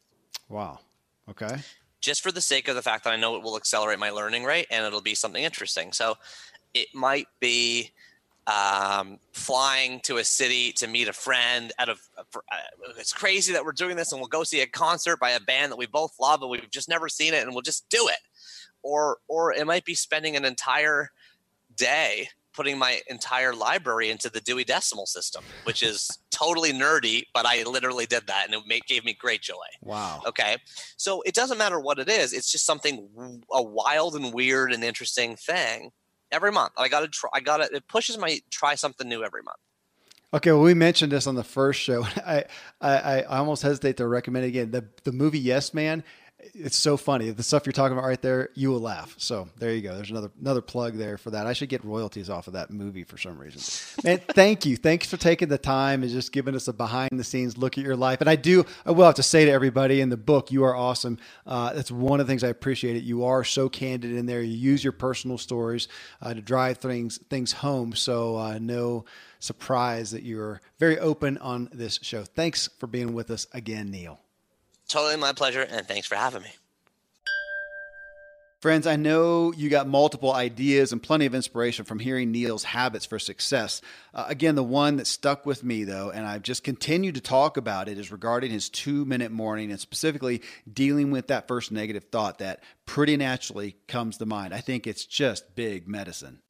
Wow. 0.50 0.80
Okay. 1.26 1.60
Just 2.02 2.20
for 2.22 2.32
the 2.32 2.42
sake 2.42 2.68
of 2.68 2.74
the 2.74 2.82
fact 2.82 3.04
that 3.04 3.14
I 3.14 3.16
know 3.16 3.34
it 3.34 3.42
will 3.42 3.56
accelerate 3.56 3.98
my 3.98 4.10
learning 4.10 4.44
rate 4.44 4.66
and 4.70 4.84
it'll 4.84 5.00
be 5.00 5.14
something 5.14 5.42
interesting. 5.42 5.92
So 5.92 6.16
it 6.74 6.88
might 6.92 7.28
be 7.40 7.92
um, 8.46 9.18
flying 9.32 10.00
to 10.00 10.16
a 10.16 10.24
city 10.24 10.72
to 10.72 10.86
meet 10.86 11.08
a 11.08 11.12
friend 11.12 11.72
out 11.78 11.88
of 11.88 12.00
uh, 12.18 12.22
it's 12.98 13.12
crazy 13.12 13.52
that 13.52 13.64
we're 13.64 13.72
doing 13.72 13.96
this 13.96 14.12
and 14.12 14.20
we'll 14.20 14.28
go 14.28 14.42
see 14.42 14.60
a 14.60 14.66
concert 14.66 15.18
by 15.18 15.30
a 15.30 15.40
band 15.40 15.70
that 15.70 15.76
we 15.76 15.86
both 15.86 16.14
love 16.18 16.42
and 16.42 16.50
we've 16.50 16.70
just 16.70 16.88
never 16.88 17.08
seen 17.08 17.34
it 17.34 17.44
and 17.44 17.52
we'll 17.52 17.62
just 17.62 17.88
do 17.90 18.08
it 18.08 18.18
or 18.82 19.18
or 19.28 19.52
it 19.52 19.66
might 19.66 19.84
be 19.84 19.94
spending 19.94 20.36
an 20.36 20.44
entire 20.44 21.10
day 21.76 22.28
putting 22.52 22.78
my 22.78 23.00
entire 23.08 23.54
library 23.54 24.10
into 24.10 24.28
the 24.28 24.40
Dewey 24.40 24.64
Decimal 24.64 25.06
System, 25.06 25.44
which 25.64 25.82
is 25.82 26.18
totally 26.30 26.72
nerdy, 26.72 27.22
but 27.32 27.46
I 27.46 27.62
literally 27.62 28.06
did 28.06 28.26
that 28.26 28.46
and 28.46 28.54
it 28.54 28.62
made, 28.66 28.84
gave 28.86 29.04
me 29.04 29.14
great 29.14 29.40
joy. 29.40 29.54
Wow. 29.82 30.20
Okay. 30.26 30.56
So 30.96 31.22
it 31.22 31.34
doesn't 31.34 31.58
matter 31.58 31.78
what 31.78 31.98
it 31.98 32.08
is, 32.08 32.32
it's 32.32 32.50
just 32.50 32.66
something 32.66 33.08
a 33.52 33.62
wild 33.62 34.16
and 34.16 34.34
weird 34.34 34.72
and 34.72 34.82
interesting 34.82 35.36
thing 35.36 35.92
every 36.32 36.52
month. 36.52 36.72
I 36.76 36.88
got 36.88 37.00
to 37.00 37.08
try. 37.08 37.30
I 37.32 37.40
got 37.40 37.58
to. 37.58 37.74
It 37.74 37.88
pushes 37.88 38.18
my 38.18 38.40
try 38.50 38.74
something 38.74 39.08
new 39.08 39.24
every 39.24 39.42
month. 39.42 39.58
Okay, 40.32 40.52
well, 40.52 40.62
we 40.62 40.74
mentioned 40.74 41.10
this 41.10 41.26
on 41.26 41.34
the 41.34 41.42
first 41.42 41.80
show. 41.80 42.04
I, 42.26 42.44
I, 42.80 43.22
I 43.22 43.38
almost 43.38 43.62
hesitate 43.62 43.96
to 43.96 44.06
recommend 44.06 44.44
it 44.44 44.48
again. 44.48 44.70
The 44.70 44.84
the 45.04 45.12
movie 45.12 45.40
Yes 45.40 45.74
Man 45.74 46.04
it's 46.54 46.76
so 46.76 46.96
funny. 46.96 47.30
The 47.30 47.42
stuff 47.42 47.66
you're 47.66 47.72
talking 47.72 47.96
about 47.96 48.06
right 48.06 48.20
there 48.20 48.50
you 48.54 48.70
will 48.70 48.80
laugh. 48.80 49.14
So 49.18 49.48
there 49.58 49.72
you 49.72 49.82
go. 49.82 49.94
There's 49.94 50.10
another 50.10 50.30
another 50.40 50.60
plug 50.60 50.96
there 50.96 51.18
for 51.18 51.30
that. 51.30 51.46
I 51.46 51.52
should 51.52 51.68
get 51.68 51.84
royalties 51.84 52.30
off 52.30 52.46
of 52.46 52.54
that 52.54 52.70
movie 52.70 53.04
for 53.04 53.18
some 53.18 53.38
reason. 53.38 53.60
Man 54.04 54.18
thank 54.28 54.66
you. 54.66 54.76
Thanks 54.76 55.06
for 55.06 55.16
taking 55.16 55.48
the 55.48 55.58
time 55.58 56.02
and 56.02 56.10
just 56.10 56.32
giving 56.32 56.54
us 56.54 56.68
a 56.68 56.72
behind 56.72 57.10
the 57.12 57.24
scenes 57.24 57.56
look 57.56 57.78
at 57.78 57.84
your 57.84 57.96
life. 57.96 58.20
And 58.20 58.30
i 58.30 58.36
do 58.36 58.64
i 58.84 58.90
will 58.90 59.06
have 59.06 59.14
to 59.16 59.22
say 59.22 59.44
to 59.44 59.50
everybody 59.50 60.00
in 60.00 60.08
the 60.08 60.16
book 60.16 60.50
you 60.50 60.64
are 60.64 60.74
awesome. 60.74 61.18
Uh, 61.46 61.72
that's 61.72 61.90
one 61.90 62.20
of 62.20 62.26
the 62.26 62.30
things 62.30 62.44
i 62.44 62.48
appreciate 62.48 62.96
it. 62.96 63.02
You 63.02 63.24
are 63.24 63.44
so 63.44 63.68
candid 63.68 64.12
in 64.12 64.26
there. 64.26 64.42
You 64.42 64.56
use 64.56 64.82
your 64.82 64.92
personal 64.92 65.38
stories 65.38 65.88
uh, 66.22 66.34
to 66.34 66.40
drive 66.40 66.78
things 66.78 67.18
things 67.28 67.52
home. 67.52 67.94
So 67.94 68.36
uh, 68.36 68.58
no 68.60 69.04
surprise 69.38 70.10
that 70.10 70.22
you're 70.22 70.60
very 70.78 70.98
open 70.98 71.38
on 71.38 71.68
this 71.72 71.98
show. 72.02 72.24
Thanks 72.24 72.68
for 72.78 72.86
being 72.86 73.14
with 73.14 73.30
us 73.30 73.46
again 73.52 73.90
neil 73.90 74.20
Totally 74.90 75.16
my 75.18 75.32
pleasure, 75.32 75.62
and 75.62 75.86
thanks 75.86 76.08
for 76.08 76.16
having 76.16 76.42
me. 76.42 76.50
Friends, 78.58 78.88
I 78.88 78.96
know 78.96 79.52
you 79.52 79.70
got 79.70 79.86
multiple 79.86 80.32
ideas 80.32 80.90
and 80.92 81.00
plenty 81.00 81.26
of 81.26 81.34
inspiration 81.34 81.84
from 81.84 82.00
hearing 82.00 82.32
Neil's 82.32 82.64
habits 82.64 83.06
for 83.06 83.20
success. 83.20 83.82
Uh, 84.12 84.24
again, 84.26 84.56
the 84.56 84.64
one 84.64 84.96
that 84.96 85.06
stuck 85.06 85.46
with 85.46 85.62
me, 85.62 85.84
though, 85.84 86.10
and 86.10 86.26
I've 86.26 86.42
just 86.42 86.64
continued 86.64 87.14
to 87.14 87.20
talk 87.20 87.56
about 87.56 87.88
it, 87.88 87.98
is 87.98 88.10
regarding 88.10 88.50
his 88.50 88.68
two 88.68 89.04
minute 89.04 89.30
morning 89.30 89.70
and 89.70 89.78
specifically 89.78 90.42
dealing 90.70 91.12
with 91.12 91.28
that 91.28 91.46
first 91.46 91.70
negative 91.70 92.06
thought 92.10 92.38
that 92.40 92.60
pretty 92.84 93.16
naturally 93.16 93.76
comes 93.86 94.18
to 94.18 94.26
mind. 94.26 94.52
I 94.52 94.60
think 94.60 94.88
it's 94.88 95.06
just 95.06 95.54
big 95.54 95.86
medicine. 95.86 96.40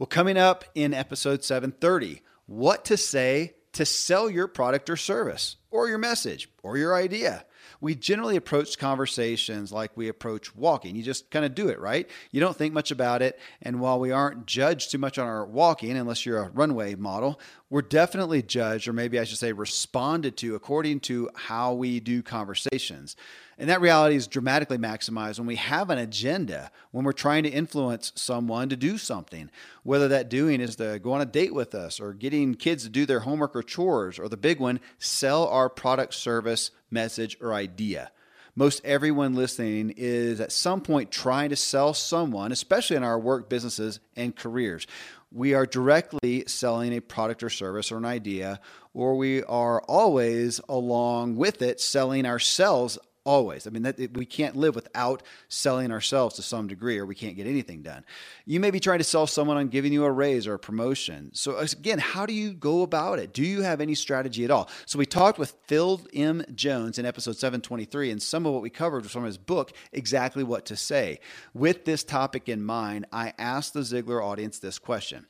Well, 0.00 0.08
coming 0.08 0.36
up 0.36 0.64
in 0.74 0.92
episode 0.92 1.44
730, 1.44 2.22
what 2.46 2.84
to 2.86 2.96
say 2.96 3.54
to 3.74 3.86
sell 3.86 4.28
your 4.28 4.48
product 4.48 4.90
or 4.90 4.96
service, 4.96 5.56
or 5.70 5.88
your 5.88 5.98
message, 5.98 6.50
or 6.64 6.76
your 6.76 6.94
idea 6.96 7.46
we 7.82 7.96
generally 7.96 8.36
approach 8.36 8.78
conversations 8.78 9.72
like 9.72 9.90
we 9.96 10.06
approach 10.06 10.54
walking. 10.54 10.94
You 10.94 11.02
just 11.02 11.28
kind 11.32 11.44
of 11.44 11.52
do 11.52 11.68
it, 11.68 11.80
right? 11.80 12.08
You 12.30 12.40
don't 12.40 12.56
think 12.56 12.72
much 12.72 12.92
about 12.92 13.22
it. 13.22 13.40
And 13.60 13.80
while 13.80 13.98
we 13.98 14.12
aren't 14.12 14.46
judged 14.46 14.92
too 14.92 14.98
much 14.98 15.18
on 15.18 15.26
our 15.26 15.44
walking, 15.44 15.96
unless 15.96 16.24
you're 16.24 16.44
a 16.44 16.48
runway 16.50 16.94
model, 16.94 17.40
we're 17.70 17.82
definitely 17.82 18.40
judged, 18.40 18.86
or 18.86 18.92
maybe 18.92 19.18
I 19.18 19.24
should 19.24 19.38
say 19.38 19.52
responded 19.52 20.36
to, 20.38 20.54
according 20.54 21.00
to 21.00 21.28
how 21.34 21.72
we 21.74 21.98
do 21.98 22.22
conversations. 22.22 23.16
And 23.62 23.70
that 23.70 23.80
reality 23.80 24.16
is 24.16 24.26
dramatically 24.26 24.76
maximized 24.76 25.38
when 25.38 25.46
we 25.46 25.54
have 25.54 25.88
an 25.88 25.98
agenda, 25.98 26.72
when 26.90 27.04
we're 27.04 27.12
trying 27.12 27.44
to 27.44 27.48
influence 27.48 28.10
someone 28.16 28.68
to 28.70 28.76
do 28.76 28.98
something, 28.98 29.52
whether 29.84 30.08
that 30.08 30.28
doing 30.28 30.60
is 30.60 30.74
to 30.76 30.98
go 30.98 31.12
on 31.12 31.20
a 31.20 31.24
date 31.24 31.54
with 31.54 31.72
us 31.72 32.00
or 32.00 32.12
getting 32.12 32.56
kids 32.56 32.82
to 32.82 32.88
do 32.88 33.06
their 33.06 33.20
homework 33.20 33.54
or 33.54 33.62
chores, 33.62 34.18
or 34.18 34.28
the 34.28 34.36
big 34.36 34.58
one, 34.58 34.80
sell 34.98 35.46
our 35.46 35.68
product, 35.68 36.14
service, 36.14 36.72
message, 36.90 37.36
or 37.40 37.54
idea. 37.54 38.10
Most 38.56 38.84
everyone 38.84 39.36
listening 39.36 39.94
is 39.96 40.40
at 40.40 40.50
some 40.50 40.80
point 40.80 41.12
trying 41.12 41.50
to 41.50 41.56
sell 41.56 41.94
someone, 41.94 42.50
especially 42.50 42.96
in 42.96 43.04
our 43.04 43.20
work, 43.20 43.48
businesses, 43.48 44.00
and 44.16 44.34
careers. 44.34 44.88
We 45.30 45.54
are 45.54 45.66
directly 45.66 46.42
selling 46.48 46.92
a 46.92 47.00
product 47.00 47.44
or 47.44 47.48
service 47.48 47.92
or 47.92 47.98
an 47.98 48.06
idea, 48.06 48.58
or 48.92 49.16
we 49.16 49.44
are 49.44 49.80
always 49.82 50.60
along 50.68 51.36
with 51.36 51.62
it 51.62 51.80
selling 51.80 52.26
ourselves 52.26 52.98
always. 53.24 53.66
I 53.66 53.70
mean, 53.70 53.82
that, 53.82 54.16
we 54.16 54.26
can't 54.26 54.56
live 54.56 54.74
without 54.74 55.22
selling 55.48 55.90
ourselves 55.90 56.36
to 56.36 56.42
some 56.42 56.66
degree, 56.66 56.98
or 56.98 57.06
we 57.06 57.14
can't 57.14 57.36
get 57.36 57.46
anything 57.46 57.82
done. 57.82 58.04
You 58.46 58.60
may 58.60 58.70
be 58.70 58.80
trying 58.80 58.98
to 58.98 59.04
sell 59.04 59.26
someone 59.26 59.56
on 59.56 59.68
giving 59.68 59.92
you 59.92 60.04
a 60.04 60.10
raise 60.10 60.46
or 60.46 60.54
a 60.54 60.58
promotion. 60.58 61.30
So, 61.32 61.58
again, 61.58 61.98
how 61.98 62.26
do 62.26 62.32
you 62.32 62.52
go 62.52 62.82
about 62.82 63.18
it? 63.18 63.32
Do 63.32 63.42
you 63.42 63.62
have 63.62 63.80
any 63.80 63.94
strategy 63.94 64.44
at 64.44 64.50
all? 64.50 64.68
So, 64.86 64.98
we 64.98 65.06
talked 65.06 65.38
with 65.38 65.54
Phil 65.66 66.00
M. 66.14 66.44
Jones 66.54 66.98
in 66.98 67.06
episode 67.06 67.36
723, 67.36 68.10
and 68.10 68.22
some 68.22 68.46
of 68.46 68.52
what 68.52 68.62
we 68.62 68.70
covered 68.70 69.02
was 69.02 69.12
from 69.12 69.24
his 69.24 69.38
book, 69.38 69.72
Exactly 69.92 70.44
What 70.44 70.66
to 70.66 70.76
Say. 70.76 71.20
With 71.54 71.84
this 71.84 72.04
topic 72.04 72.48
in 72.48 72.64
mind, 72.64 73.06
I 73.12 73.34
asked 73.38 73.74
the 73.74 73.80
Ziglar 73.80 74.22
audience 74.22 74.58
this 74.58 74.78
question. 74.78 75.26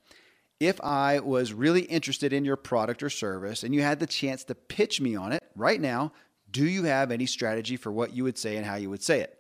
If 0.61 0.81
I 0.81 1.19
was 1.19 1.53
really 1.53 1.83
interested 1.83 2.33
in 2.33 2.45
your 2.45 2.57
product 2.57 3.03
or 3.03 3.11
service 3.11 3.65
and 3.65 3.75
you 3.75 3.83
had 3.83 3.99
the 3.99 4.07
chance 4.07 4.45
to 4.45 4.55
pitch 4.55 5.01
me 5.01 5.17
on 5.17 5.33
it 5.33 5.43
right 5.57 5.81
now, 5.81 6.13
do 6.53 6.67
you 6.67 6.85
have 6.85 7.11
any 7.11 7.27
strategy 7.27 7.77
for 7.77 7.91
what 7.91 8.15
you 8.15 8.25
would 8.25 8.39
say 8.39 8.57
and 8.57 8.65
how 8.65 8.77
you 8.77 8.91
would 8.91 9.03
say 9.03 9.21
it? 9.21 9.39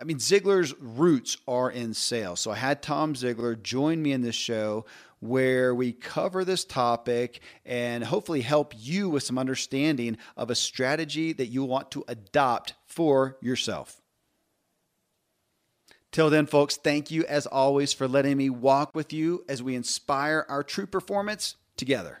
I 0.00 0.04
mean, 0.04 0.18
Ziglar's 0.18 0.74
roots 0.80 1.36
are 1.46 1.70
in 1.70 1.94
sales. 1.94 2.40
So 2.40 2.50
I 2.50 2.56
had 2.56 2.82
Tom 2.82 3.14
Ziglar 3.14 3.60
join 3.62 4.02
me 4.02 4.12
in 4.12 4.22
this 4.22 4.34
show 4.34 4.86
where 5.20 5.74
we 5.74 5.92
cover 5.92 6.44
this 6.44 6.64
topic 6.64 7.40
and 7.64 8.04
hopefully 8.04 8.42
help 8.42 8.74
you 8.76 9.08
with 9.08 9.22
some 9.22 9.38
understanding 9.38 10.18
of 10.36 10.50
a 10.50 10.54
strategy 10.54 11.32
that 11.32 11.46
you 11.46 11.64
want 11.64 11.90
to 11.92 12.04
adopt 12.08 12.74
for 12.86 13.38
yourself. 13.40 14.00
Till 16.12 16.28
then, 16.28 16.46
folks, 16.46 16.76
thank 16.76 17.10
you 17.10 17.24
as 17.24 17.46
always 17.46 17.92
for 17.92 18.06
letting 18.06 18.36
me 18.36 18.50
walk 18.50 18.94
with 18.94 19.12
you 19.12 19.44
as 19.48 19.62
we 19.62 19.74
inspire 19.74 20.44
our 20.48 20.62
true 20.62 20.86
performance 20.86 21.56
together. 21.76 22.20